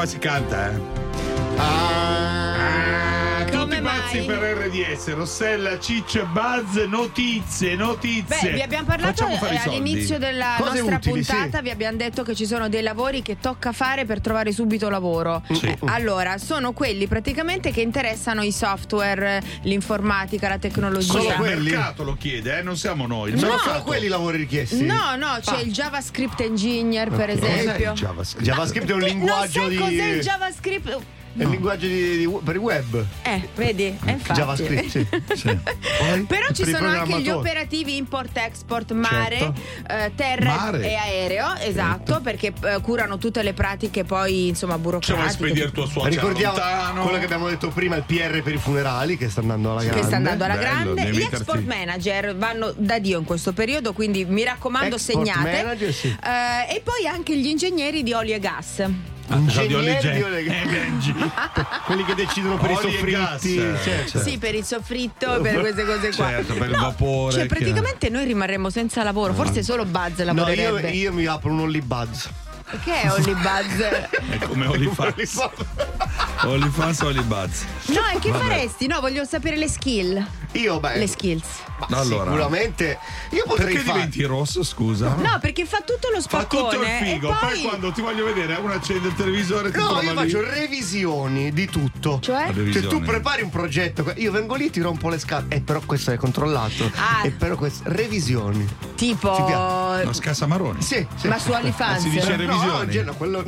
[0.04, 0.80] alla fine, qua si canta, eh.
[1.58, 1.93] Ah,
[4.14, 8.38] pazzi per RDS, Rossella, Ciccio e Buzz, notizie, notizie.
[8.42, 11.64] Beh, vi abbiamo parlato eh, all'inizio della Cose nostra utili, puntata, sì.
[11.64, 15.42] vi abbiamo detto che ci sono dei lavori che tocca fare per trovare subito lavoro.
[15.52, 15.66] Sì.
[15.68, 21.12] Eh, allora, sono quelli praticamente che interessano i software, l'informatica, la tecnologia.
[21.12, 22.62] Solo il mercato lo chiede, eh?
[22.62, 23.32] non siamo noi.
[23.32, 23.58] No.
[23.58, 24.84] Sono quelli i lavori richiesti?
[24.84, 25.62] No, no, c'è Ah.
[25.62, 27.44] il JavaScript Engineer, per Ok.
[27.44, 27.90] esempio.
[27.92, 28.46] Cos'è il JavaScript?
[28.46, 31.00] JavaScript è un linguaggio non sai di- cos'è il JavaScript?
[31.36, 33.04] È il linguaggio di- di- per il web.
[33.24, 33.86] Eh, vedi?
[34.06, 34.40] Eh, infatti.
[34.40, 35.58] JavaScript, sì.
[36.28, 39.62] Però ci sono anche gli operativi import-export mare, Certo.
[39.90, 40.82] eh, terra Mare.
[40.90, 45.72] e aereo, esatto, perché eh, curano tutte le pratiche poi insomma burocratiche.
[46.04, 49.82] Ricordiamo quello che abbiamo detto prima, il PR per i funerali che sta andando alla
[49.82, 50.00] grande.
[50.00, 51.02] che sta andando alla Bello, grande.
[51.12, 55.64] Gli metterti- export manager vanno da Dio in questo periodo, quindi mi raccomando, Export segnate.
[55.64, 56.08] manager, sì.
[56.08, 58.84] Eh, e poi anche gli ingegneri di olio e gas.
[59.30, 61.14] Ingegneri e gas.
[61.86, 63.56] Quelli che decidono per i Oli e soffritti.
[63.56, 64.20] gas, certo.
[64.20, 66.28] Sì, per il soffritto, per queste cose qua.
[66.30, 67.32] Certo, per il No, vapore.
[67.32, 70.90] Cioè, che- praticamente noi rimarremo senza lavoro, forse solo Buzz No, io, lavorerebbe.
[70.92, 72.26] io mi apro un Only Buzz.
[72.84, 73.80] Che è Only Buzz?
[73.80, 75.50] È come OnlyFans.
[76.44, 77.62] OnlyFans o OnlyBuzz?
[77.88, 78.44] No, e che Vabbè.
[78.44, 78.88] faresti?
[78.88, 80.26] No, voglio sapere le skill.
[80.54, 80.98] Io, beh.
[80.98, 81.46] Le skills.
[81.90, 82.26] Ma Allora.
[82.26, 83.00] sicuramente.
[83.32, 84.00] Io potrei Perché fare.
[84.00, 85.16] diventi rosso, scusa?
[85.16, 86.70] No, perché fa tutto lo Fa spaccone.
[86.70, 87.50] tutto il figo, e poi...
[87.52, 90.16] poi, quando ti voglio vedere uno accende il televisore ti No, io lì.
[90.16, 92.20] faccio revisioni di tutto.
[92.22, 92.46] Cioè?
[92.46, 92.88] Cioè, Revisioni.
[92.88, 95.56] tu prepari un progetto, io vengo lì, ti rompo le scatole.
[95.56, 96.90] Eh, però questo è controllato.
[96.96, 97.22] Ah.
[97.26, 97.84] E però questo.
[97.86, 98.68] Revisioni.
[98.96, 99.36] tipo.
[99.36, 100.04] Ci piace.
[100.06, 100.82] No, scassa Maroni.
[100.82, 101.28] Sì, sì.
[101.28, 102.02] Ma su OnlyFans?
[102.04, 102.96] Si dice No, revisioni.
[102.96, 103.44] no, no, quello.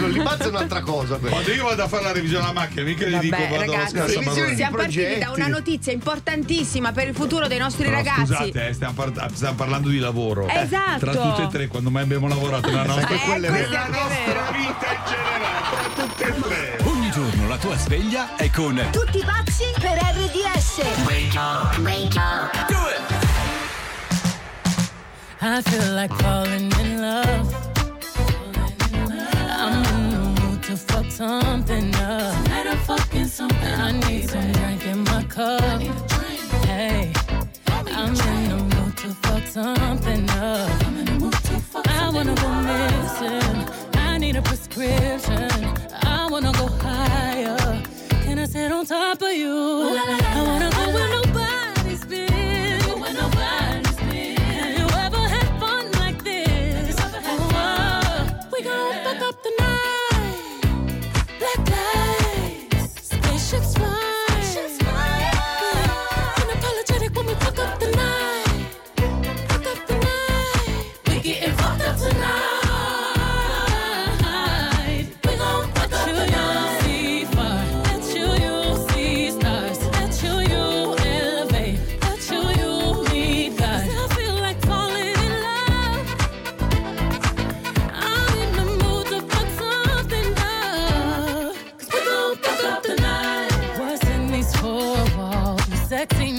[0.00, 1.16] L'Olibazz è un'altra cosa.
[1.18, 1.34] quello.
[1.34, 4.50] Quando io vado a fare la revisione alla macchina, mica gli dico vado ragazzi, Maroni.
[4.50, 8.26] di siamo partiti da una notizia importantissima per il futuro dei nostri Però ragazzi.
[8.26, 10.48] Scusate, eh, stiamo, par- stiamo parlando di lavoro.
[10.48, 10.98] Esatto.
[10.98, 14.86] Tra tutte e tre, quando mai abbiamo lavorato nella nostra, Eh, questo nella nostra vita
[14.92, 15.94] in generale.
[15.94, 16.78] Tra tutte e tre.
[16.84, 20.84] Ogni giorno la tua sveglia è con Tutti pazzi per RDS.
[25.48, 27.65] I feel like falling in love.
[30.76, 33.78] The mood to fuck something up.
[33.78, 35.80] I need some drink in my cup.
[36.64, 37.12] Hey,
[37.68, 40.70] I'm in the mood to fuck something up.
[41.88, 43.68] i'm wanna go missing.
[43.94, 45.50] I need a prescription.
[46.02, 47.82] I wanna go higher.
[48.24, 49.52] Can I sit on top of you?
[49.52, 51.25] I wanna go where nobody's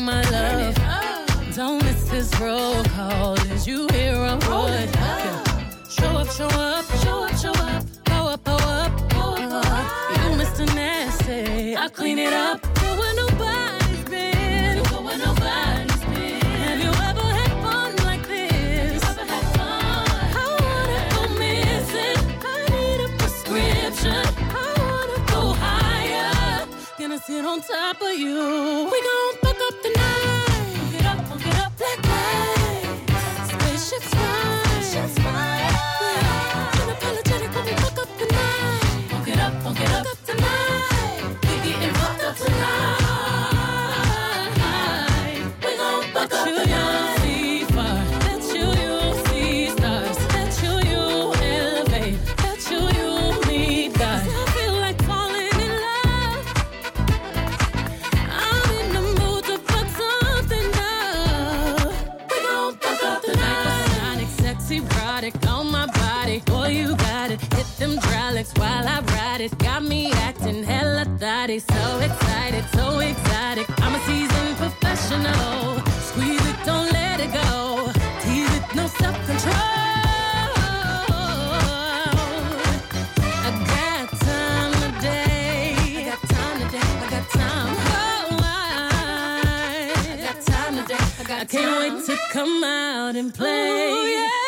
[0.07, 1.53] my love.
[1.53, 3.35] Don't miss this roll call.
[3.35, 4.89] Did you hear a word?
[5.89, 7.83] Show up, show up, show up, show up.
[8.05, 9.65] Go up, go up, go up.
[9.65, 10.65] Uh, you Mr.
[10.73, 12.61] Nasty, I clean it up.
[12.75, 14.81] Go where nobody's been.
[14.83, 16.41] Go where nobody's been.
[16.63, 19.03] Have you ever had fun like this?
[19.03, 20.15] Have you ever had fun?
[20.39, 22.19] I wanna go missing.
[22.45, 24.23] I need a prescription.
[24.55, 26.65] I wanna go higher.
[26.97, 28.89] Gonna sit on top of you.
[28.93, 29.96] We gon' fuck up the
[33.97, 34.66] it's time.
[71.59, 73.67] so excited, so exotic.
[73.81, 75.79] I'm a seasoned professional.
[76.01, 77.91] Squeeze it, don't let it go.
[78.21, 79.55] Tease it, no self control.
[81.09, 81.37] Oh,
[91.29, 93.89] I can't wait to come out and play.
[93.89, 94.46] Ooh, yeah.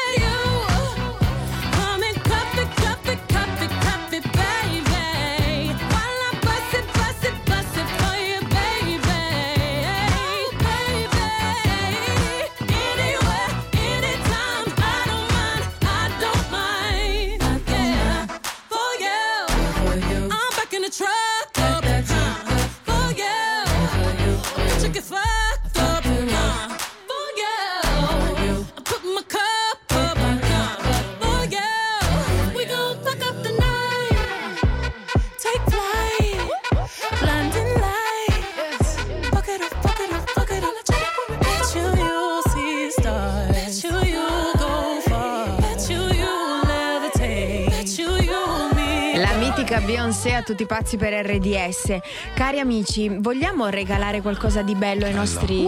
[50.20, 51.98] Beyoncé a tutti pazzi per RDS.
[52.34, 55.66] Cari amici, vogliamo regalare qualcosa di bello ai nostri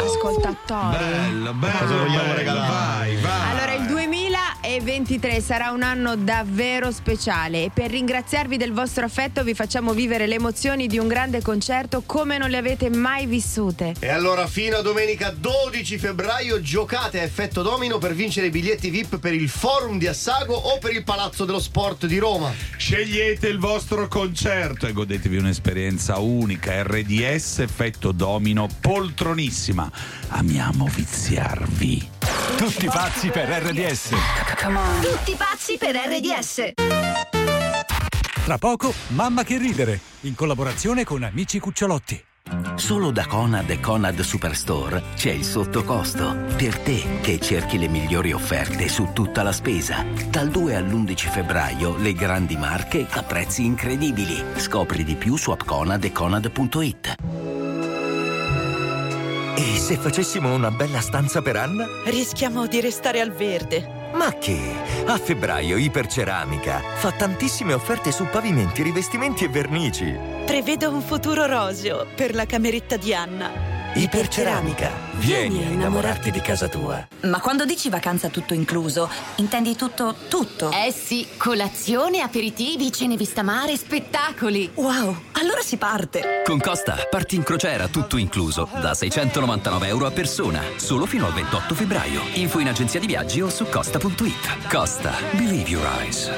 [0.00, 0.96] ascoltatori?
[0.96, 1.78] Bello, bello.
[1.78, 2.68] Cosa vogliamo bello, regalare?
[2.68, 3.50] Vai, vai.
[3.52, 3.81] Allora, il
[4.72, 10.26] 2023 sarà un anno davvero speciale e per ringraziarvi del vostro affetto vi facciamo vivere
[10.26, 13.92] le emozioni di un grande concerto come non le avete mai vissute.
[13.98, 18.88] E allora fino a domenica 12 febbraio giocate a effetto domino per vincere i biglietti
[18.88, 22.50] VIP per il Forum di Assago o per il Palazzo dello Sport di Roma.
[22.78, 26.82] Scegliete il vostro concerto e godetevi un'esperienza unica.
[26.82, 29.90] RDS effetto domino poltronissima.
[30.28, 32.11] Amiamo viziarvi.
[32.56, 34.10] Tutti pazzi per RDS.
[35.00, 36.72] Tutti pazzi per RDS.
[38.44, 42.24] Tra poco, Mamma che ridere, in collaborazione con Amici Cucciolotti.
[42.74, 46.36] Solo da Conad e Conad Superstore c'è il sottocosto.
[46.56, 50.04] Per te che cerchi le migliori offerte su tutta la spesa.
[50.28, 54.42] Dal 2 all'11 febbraio le grandi marche a prezzi incredibili.
[54.56, 57.16] Scopri di più su appconad e conad.it.
[59.54, 61.86] E se facessimo una bella stanza per Anna?
[62.06, 64.10] Rischiamo di restare al verde.
[64.14, 64.58] Ma che?
[65.06, 70.18] A febbraio Iperceramica fa tantissime offerte su pavimenti, rivestimenti e vernici.
[70.46, 73.50] Prevedo un futuro roseo per la cameretta di Anna.
[73.94, 74.90] Iperceramica.
[75.18, 77.06] Vieni a innamorarti di casa tua.
[77.24, 80.70] Ma quando dici vacanza tutto incluso, intendi tutto, tutto?
[80.70, 84.70] Eh sì, colazione, aperitivi, cene vista mare, spettacoli.
[84.76, 86.40] Wow, allora si parte.
[86.42, 91.34] Con Costa parti in crociera tutto incluso da 699 euro a persona, solo fino al
[91.34, 92.22] 28 febbraio.
[92.34, 94.68] Info in agenzia di viaggi o su costa.it.
[94.70, 96.30] Costa, believe your eyes.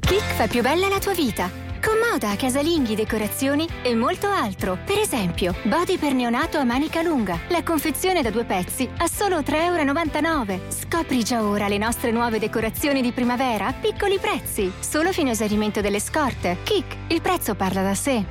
[0.00, 1.63] Kik fa più bella la tua vita.
[1.84, 4.78] Con moda, casalinghi, decorazioni e molto altro.
[4.86, 7.38] Per esempio, body per neonato a manica lunga.
[7.48, 10.60] La confezione da due pezzi a solo 3,99 euro.
[10.70, 14.72] Scopri già ora le nostre nuove decorazioni di primavera a piccoli prezzi.
[14.80, 16.56] Solo fino a esaurimento delle scorte.
[16.62, 18.24] Kik, il prezzo parla da sé.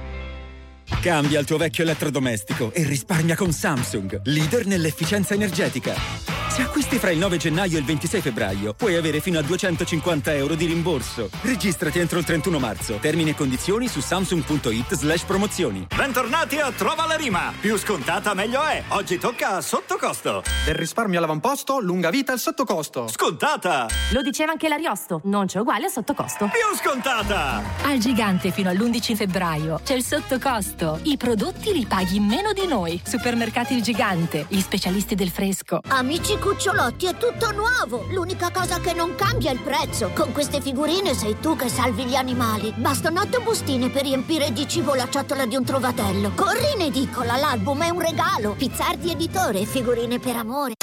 [0.99, 6.32] Cambia il tuo vecchio elettrodomestico e risparmia con Samsung, leader nell'efficienza energetica.
[6.53, 10.35] Se acquisti fra il 9 gennaio e il 26 febbraio, puoi avere fino a 250
[10.35, 11.31] euro di rimborso.
[11.41, 12.97] Registrati entro il 31 marzo.
[13.01, 15.87] Termini e condizioni su samsung.it slash promozioni.
[15.95, 17.51] Bentornati a Trova la Rima.
[17.59, 18.83] Più scontata meglio è.
[18.89, 20.43] Oggi tocca a sottocosto.
[20.63, 23.07] Del risparmio all'avamposto, lunga vita al sottocosto.
[23.07, 23.87] Scontata.
[24.11, 26.51] Lo diceva anche l'Ariosto, non c'è uguale a sottocosto.
[26.51, 27.63] Più scontata.
[27.81, 30.99] Al gigante fino all'11 febbraio c'è il sottocosto.
[31.01, 33.01] I prodotti li paghi meno di noi.
[33.03, 35.81] Supermercati Il Gigante, gli specialisti del fresco.
[35.87, 38.05] Amici cucciolotti è tutto nuovo.
[38.09, 40.11] L'unica cosa che non cambia è il prezzo.
[40.13, 42.73] Con queste figurine sei tu che salvi gli animali.
[42.75, 46.31] Bastano otto bustine per riempire di cibo la ciotola di un trovatello.
[46.35, 48.55] Corri in edicola, l'album è un regalo.
[48.57, 50.73] Pizzardi editore, figurine per amore.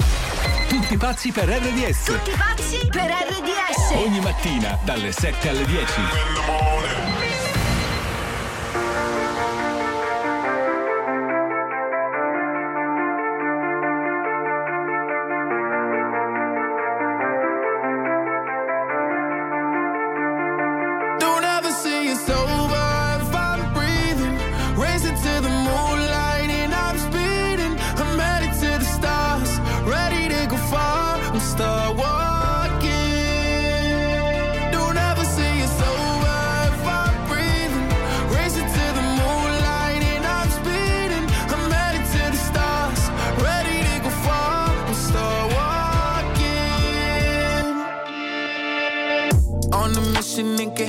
[0.66, 2.04] Tutti pazzi per RDS.
[2.04, 4.06] Tutti pazzi per RDS.
[4.06, 7.09] Ogni mattina dalle 7 alle 10.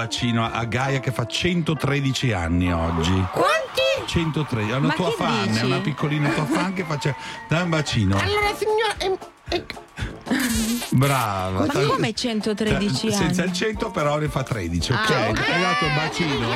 [0.00, 3.12] Bacino a- Gaia che fa 113 anni oggi.
[3.32, 4.06] Quanti?
[4.06, 5.60] 113, è una Ma tua fan, dici?
[5.60, 7.14] è una piccolina tua fan che faccia.
[7.48, 8.16] Dai un bacino.
[8.18, 8.96] Allora, signora.
[8.98, 9.66] eh,
[10.92, 11.66] Brava.
[11.66, 13.56] Ma come 113 Eh, Senza il anni?
[13.58, 15.10] 100 però ne fa 13, ok?
[15.10, 15.24] Ah.
[15.26, 16.48] Hai dato il bacino?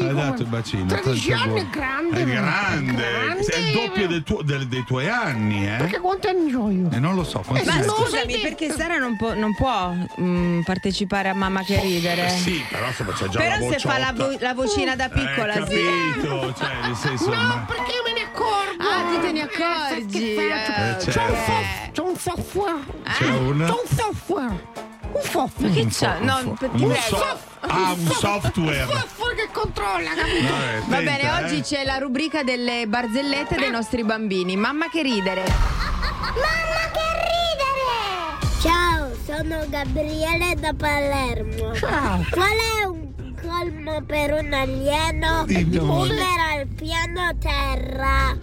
[0.00, 0.86] Sì, Hai dato il bacino.
[0.86, 2.20] 13 tanto anni è grande.
[2.20, 2.92] È grande.
[2.94, 3.44] Grande.
[3.46, 5.76] È il doppio del tuo- del- dei tuoi anni, eh?
[5.76, 6.88] Perché quanti anni ho io?
[6.90, 7.40] E non lo so.
[7.46, 12.26] quanti Ma scusami, perché Sara non può, non può, mm, partecipare a Mamma che ridere.
[12.26, 15.08] Eh sì, però insomma c'è già Però la se fa la, vo- la vocina da
[15.08, 15.82] piccola, eh, sì.
[16.14, 18.82] capito, cioè nel senso ma- Perché io me ne accorgo.
[18.82, 20.18] Ah, tu te ne accorgi.
[20.18, 21.10] Che faccio?
[21.10, 21.52] Eh, C'ho un certo.
[21.52, 22.80] soft- C'ho un software.
[23.18, 24.68] C'è un- software.
[25.12, 25.68] Un software.
[25.68, 26.14] Ma che c'ha?
[26.16, 27.38] fo- No, un fo- per- un ti so- prego.
[27.74, 28.82] ah, un software.
[28.84, 29.29] Un software
[29.60, 30.52] controlla, capito?
[30.52, 31.30] Vabbè, Va tenta, bene, eh.
[31.44, 34.56] oggi c'è la rubrica delle barzellette dei nostri bambini.
[34.56, 35.42] Mamma che ridere.
[35.44, 38.38] Mamma che ridere!
[38.62, 41.74] Ciao, sono Gabriele da Palermo.
[41.74, 42.24] Ciao.
[42.30, 45.44] Qual è un colmo per un alieno?
[45.44, 46.14] Vivere
[46.52, 48.36] al piano terra.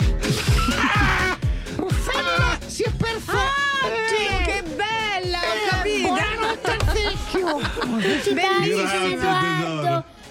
[1.75, 3.65] Rossella si è persa.
[4.07, 6.07] Sì, che bella, ho capito.
[6.09, 7.59] Buonanotte al secchio.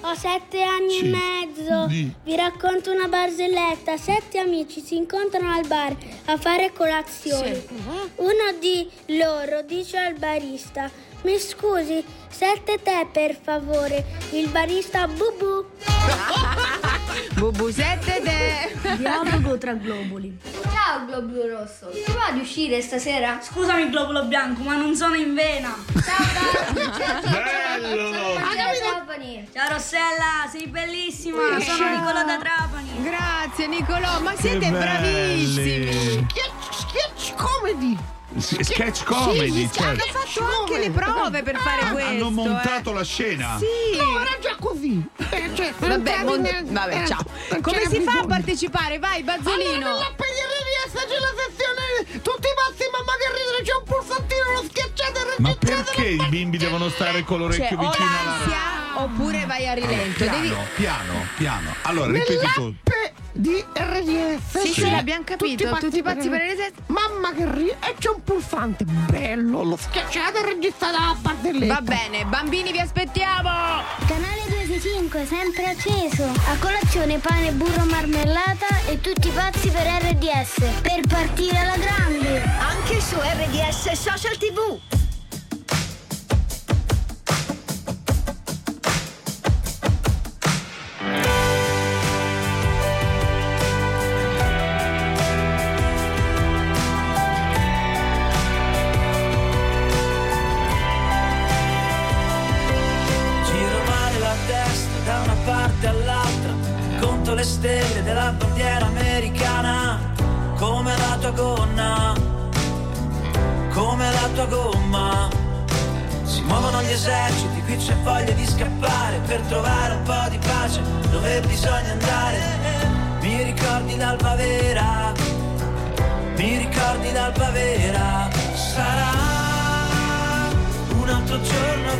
[0.08, 1.06] Ho sette anni Sì.
[1.06, 1.86] e mezzo.
[1.86, 2.12] Di.
[2.22, 3.96] Vi racconto una barzelletta.
[3.96, 5.96] Sette amici si incontrano al bar
[6.26, 7.64] a fare colazione.
[8.16, 10.88] Uno di loro dice al barista:
[11.22, 14.04] Mi scusi, sette tè per favore.
[14.30, 15.64] Il barista bubu.
[17.34, 18.94] Bubu sette te.
[18.96, 20.36] Dialogo tra globuli.
[20.62, 23.40] Ciao globulo rosso, ti va di uscire stasera?
[23.42, 25.74] Scusami, globulo bianco, ma non sono in vena.
[25.92, 26.04] Bello!
[29.52, 31.60] Ciao Rossella, sei bellissima.
[31.60, 33.02] Sono Nicola da Trapani.
[33.02, 34.78] Grazie Nicolò, ma siete belli.
[34.78, 36.26] bravissimi.
[36.70, 37.96] Sketch comedy.
[38.38, 40.18] Sì, Sketch comedy, sì, hanno certo.
[40.18, 42.10] fatto anche le prove per fare Han- questo.
[42.10, 42.94] Hanno montato eh.
[42.94, 43.58] la scena.
[43.58, 43.96] Sì.
[43.96, 45.02] No, era già così.
[45.30, 47.24] Eh, cioè, Vabbè, mon- nel- vabbè, eh, ciao.
[47.50, 48.26] non Come si fa a bisogno.
[48.26, 48.98] partecipare?
[48.98, 49.70] Vai, Bazzolino.
[49.72, 54.64] Allora, nella pediereria c'è la sezione tutti pazzi, mamma che ridere, c'è un pulsantino, lo
[54.68, 59.02] schiacciate e Ma perché i bimbi devono stare con Cioè, l'orecchio o vicino alla l'ansia
[59.02, 60.24] oppure vai a rilento.
[60.24, 60.54] Piano, Devi...
[60.76, 61.74] piano, piano.
[61.82, 62.74] Allora, ripeti tu.
[63.32, 64.58] di RDS.
[64.62, 66.72] Sì, sì, l'abbiamo capito, tutti pazzi per RDS.
[66.86, 71.74] Mamma che ridere, e c'è un pulsante bello, lo schiacciate e registrate la barzelletta.
[71.74, 73.48] Va bene, bambini vi aspettiamo.
[74.04, 76.24] Canale 25, sempre acceso.
[76.24, 80.80] A colazione pane, burro, marmellata e tutti pazzi per RDS.
[80.82, 82.42] Per partire alla grande.
[82.58, 84.95] Anche su RDS Social TV.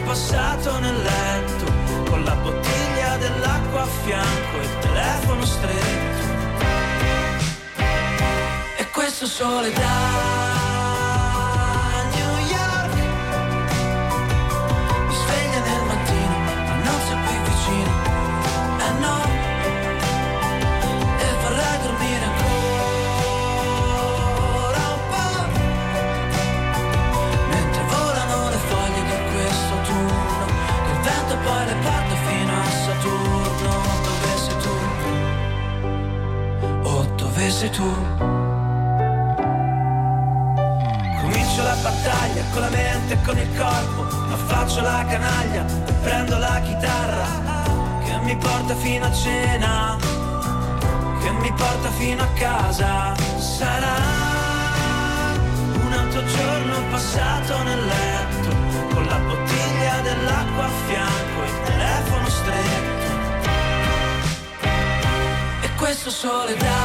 [0.05, 1.65] Passato nel letto
[2.09, 6.25] con la bottiglia dell'acqua a fianco e il telefono stretto.
[8.79, 10.56] E questo sole da
[37.57, 37.91] sei tu.
[41.21, 45.93] Comincio la battaglia con la mente e con il corpo ma faccio la canaglia e
[46.03, 47.27] prendo la chitarra
[48.05, 49.97] che mi porta fino a cena
[51.23, 53.15] che mi porta fino a casa.
[53.39, 53.97] Sarà
[55.83, 58.51] un altro giorno passato nel letto
[58.93, 63.15] con la bottiglia dell'acqua a fianco il telefono stretto.
[65.63, 66.76] E questo sole da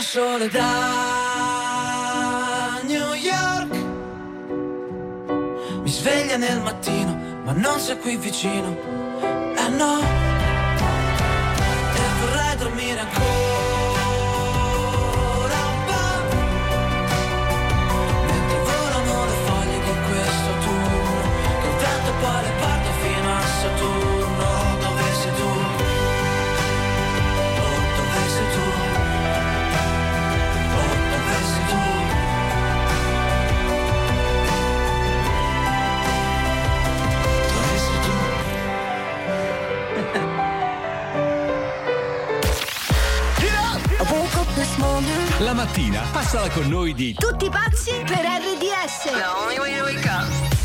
[0.00, 1.90] questo sole da
[2.84, 3.70] New York.
[5.82, 8.78] Mi sveglia nel mattino ma non sei qui vicino.
[9.56, 10.09] Eh no
[45.50, 49.10] La mattina passala con noi di Tutti pazzi per RDS.
[49.10, 50.59] The only way to wake up.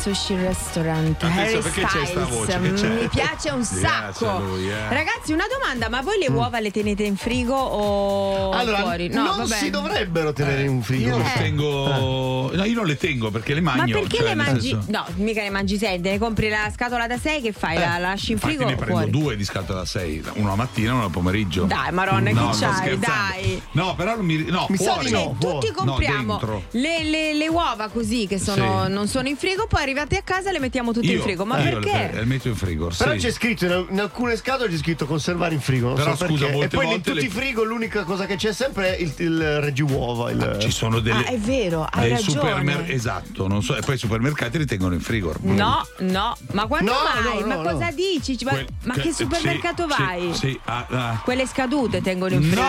[0.00, 1.22] Sushi restaurant.
[1.24, 2.28] Harry perché c'è sta Styles.
[2.28, 2.52] voce?
[2.52, 2.88] Che Mm, c'è?
[2.88, 4.38] Mi piace un sacco.
[4.38, 4.88] lui, eh.
[4.88, 9.08] Ragazzi, una domanda: ma voi le uova le tenete in frigo o Allora, fuori?
[9.08, 9.56] No, non vabbè.
[9.56, 11.08] si dovrebbero tenere in un frigo.
[11.10, 11.38] Io le Eh.
[11.38, 12.50] tengo.
[12.52, 13.98] No, io non le tengo perché le Ma mangio.
[14.00, 14.68] perché cioè, le mangi?
[14.70, 17.78] senso- No, mica le mangi sei, te ne compri la scatola da 6 che fai?
[17.78, 19.10] La lasci in Infatti frigo ne o prendo fuori?
[19.10, 21.64] due di scatola da 6, uno la mattina e uno al pomeriggio.
[21.64, 22.98] Dai, Maronna, no, sto c'hai?
[22.98, 23.62] Dai.
[23.72, 24.44] No, però non mi.
[24.44, 26.62] No, Mi sa fuori di no, tutti No, compriamo dentro.
[26.70, 28.92] le, le- le uova così che sono- Sì.
[28.92, 31.44] non sono in frigo, poi arrivati a casa le mettiamo tutte Io, in frigo.
[31.44, 32.10] Ma io perché?
[32.12, 32.90] Le, le metto in frigo.
[32.96, 33.18] Però sì.
[33.18, 35.88] c'è scritto in, in alcune scatole c'è scritto conservare in frigo.
[35.88, 36.52] Non Però so scusa, perché.
[36.56, 39.00] molte e poi in volte tutti le- i frigo l'unica cosa che c'è sempre è
[39.00, 40.30] il, il reggiuova.
[40.30, 40.56] Il...
[40.60, 41.24] Ci sono delle.
[41.26, 42.38] Ah, è vero, hai dei ragione.
[42.40, 45.34] supermer- esatto, non so, e poi i supermercati li tengono in frigo.
[45.40, 46.98] No, no, ma quando No,
[47.30, 47.40] mai?
[47.40, 47.92] no, ma no, cosa no.
[47.94, 48.36] dici?
[48.44, 50.32] Ma, Quel- ma che- supermercato sì, vai?
[50.32, 51.20] Sì, sì, ah, ah.
[51.24, 52.62] Quelle scadute tengono in frigo.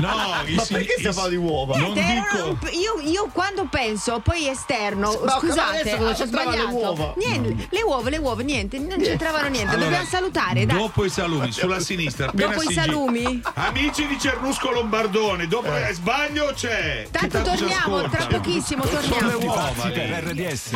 [0.00, 0.10] No,
[0.46, 1.76] i Ma si- perché i- stiamo parlando di uova?
[1.78, 2.58] Non Niente, dico.
[2.76, 6.76] io, io quando penso poi esterno, Ma scusate, ho c'entravano le sbagliato.
[6.76, 7.14] uova?
[7.16, 9.68] Niente, le uova, le uova, niente, non c'entravano niente.
[9.70, 10.76] Allora, Dobbiamo salutare, dai.
[10.78, 12.30] Dopo i salumi, sulla sinistra.
[12.32, 13.40] Dopo i salumi?
[13.54, 17.06] Amici di Cernusco Lombardone, dopo eh, sbaglio c'è.
[17.10, 19.28] Tanto torniamo, tra pochissimo torniamo.
[19.28, 20.70] le uova, Pazzi per RDS.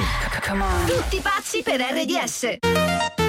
[0.86, 3.19] Tutti pazzi per RDS.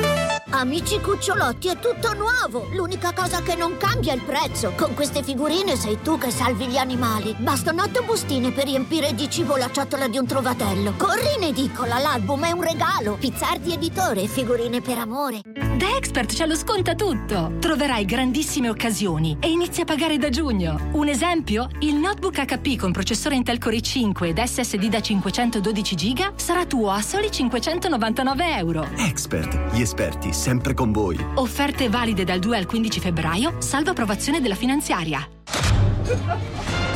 [0.53, 2.67] Amici cucciolotti, è tutto nuovo.
[2.73, 4.73] L'unica cosa che non cambia è il prezzo.
[4.75, 7.33] Con queste figurine sei tu che salvi gli animali.
[7.37, 10.93] Bastano otto bustine per riempire di cibo la ciotola di un trovatello.
[10.97, 13.15] Corri in edicola, l'album è un regalo.
[13.15, 15.41] Pizzardi editore, figurine per amore.
[15.43, 17.53] Da Expert ce lo sconta tutto.
[17.59, 20.89] Troverai grandissime occasioni e inizi a pagare da giugno.
[20.91, 21.69] Un esempio?
[21.79, 26.91] Il notebook HP con processore Intel Core i5 ed SSD da 512 GB sarà tuo
[26.91, 28.87] a soli 599 euro.
[28.97, 31.23] Expert, gli esperti sempre con voi.
[31.35, 35.23] Offerte valide dal 2 al 15 febbraio, salvo approvazione della finanziaria.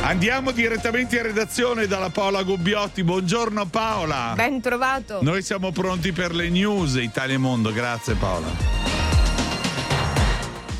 [0.02, 3.04] Andiamo direttamente in redazione dalla Paola Gubbiotti.
[3.04, 4.32] Buongiorno Paola.
[4.34, 5.20] Ben trovato.
[5.22, 7.72] Noi siamo pronti per le news Italia e Mondo.
[7.72, 8.85] Grazie Paola.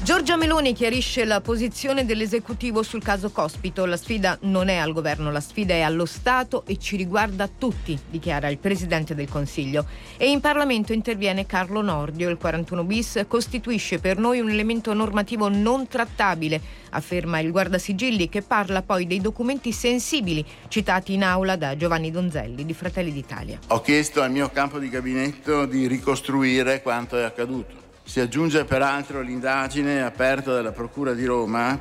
[0.07, 3.85] Giorgia Meloni chiarisce la posizione dell'esecutivo sul caso Cospito.
[3.87, 7.99] La sfida non è al governo, la sfida è allo Stato e ci riguarda tutti,
[8.09, 9.85] dichiara il Presidente del Consiglio.
[10.17, 12.29] E in Parlamento interviene Carlo Nordio.
[12.29, 18.43] Il 41 bis costituisce per noi un elemento normativo non trattabile, afferma il Guardasigilli che
[18.43, 23.59] parla poi dei documenti sensibili citati in aula da Giovanni Donzelli di Fratelli d'Italia.
[23.67, 27.86] Ho chiesto al mio campo di gabinetto di ricostruire quanto è accaduto.
[28.09, 31.75] Si aggiunge peraltro l'indagine aperta dalla Procura di Roma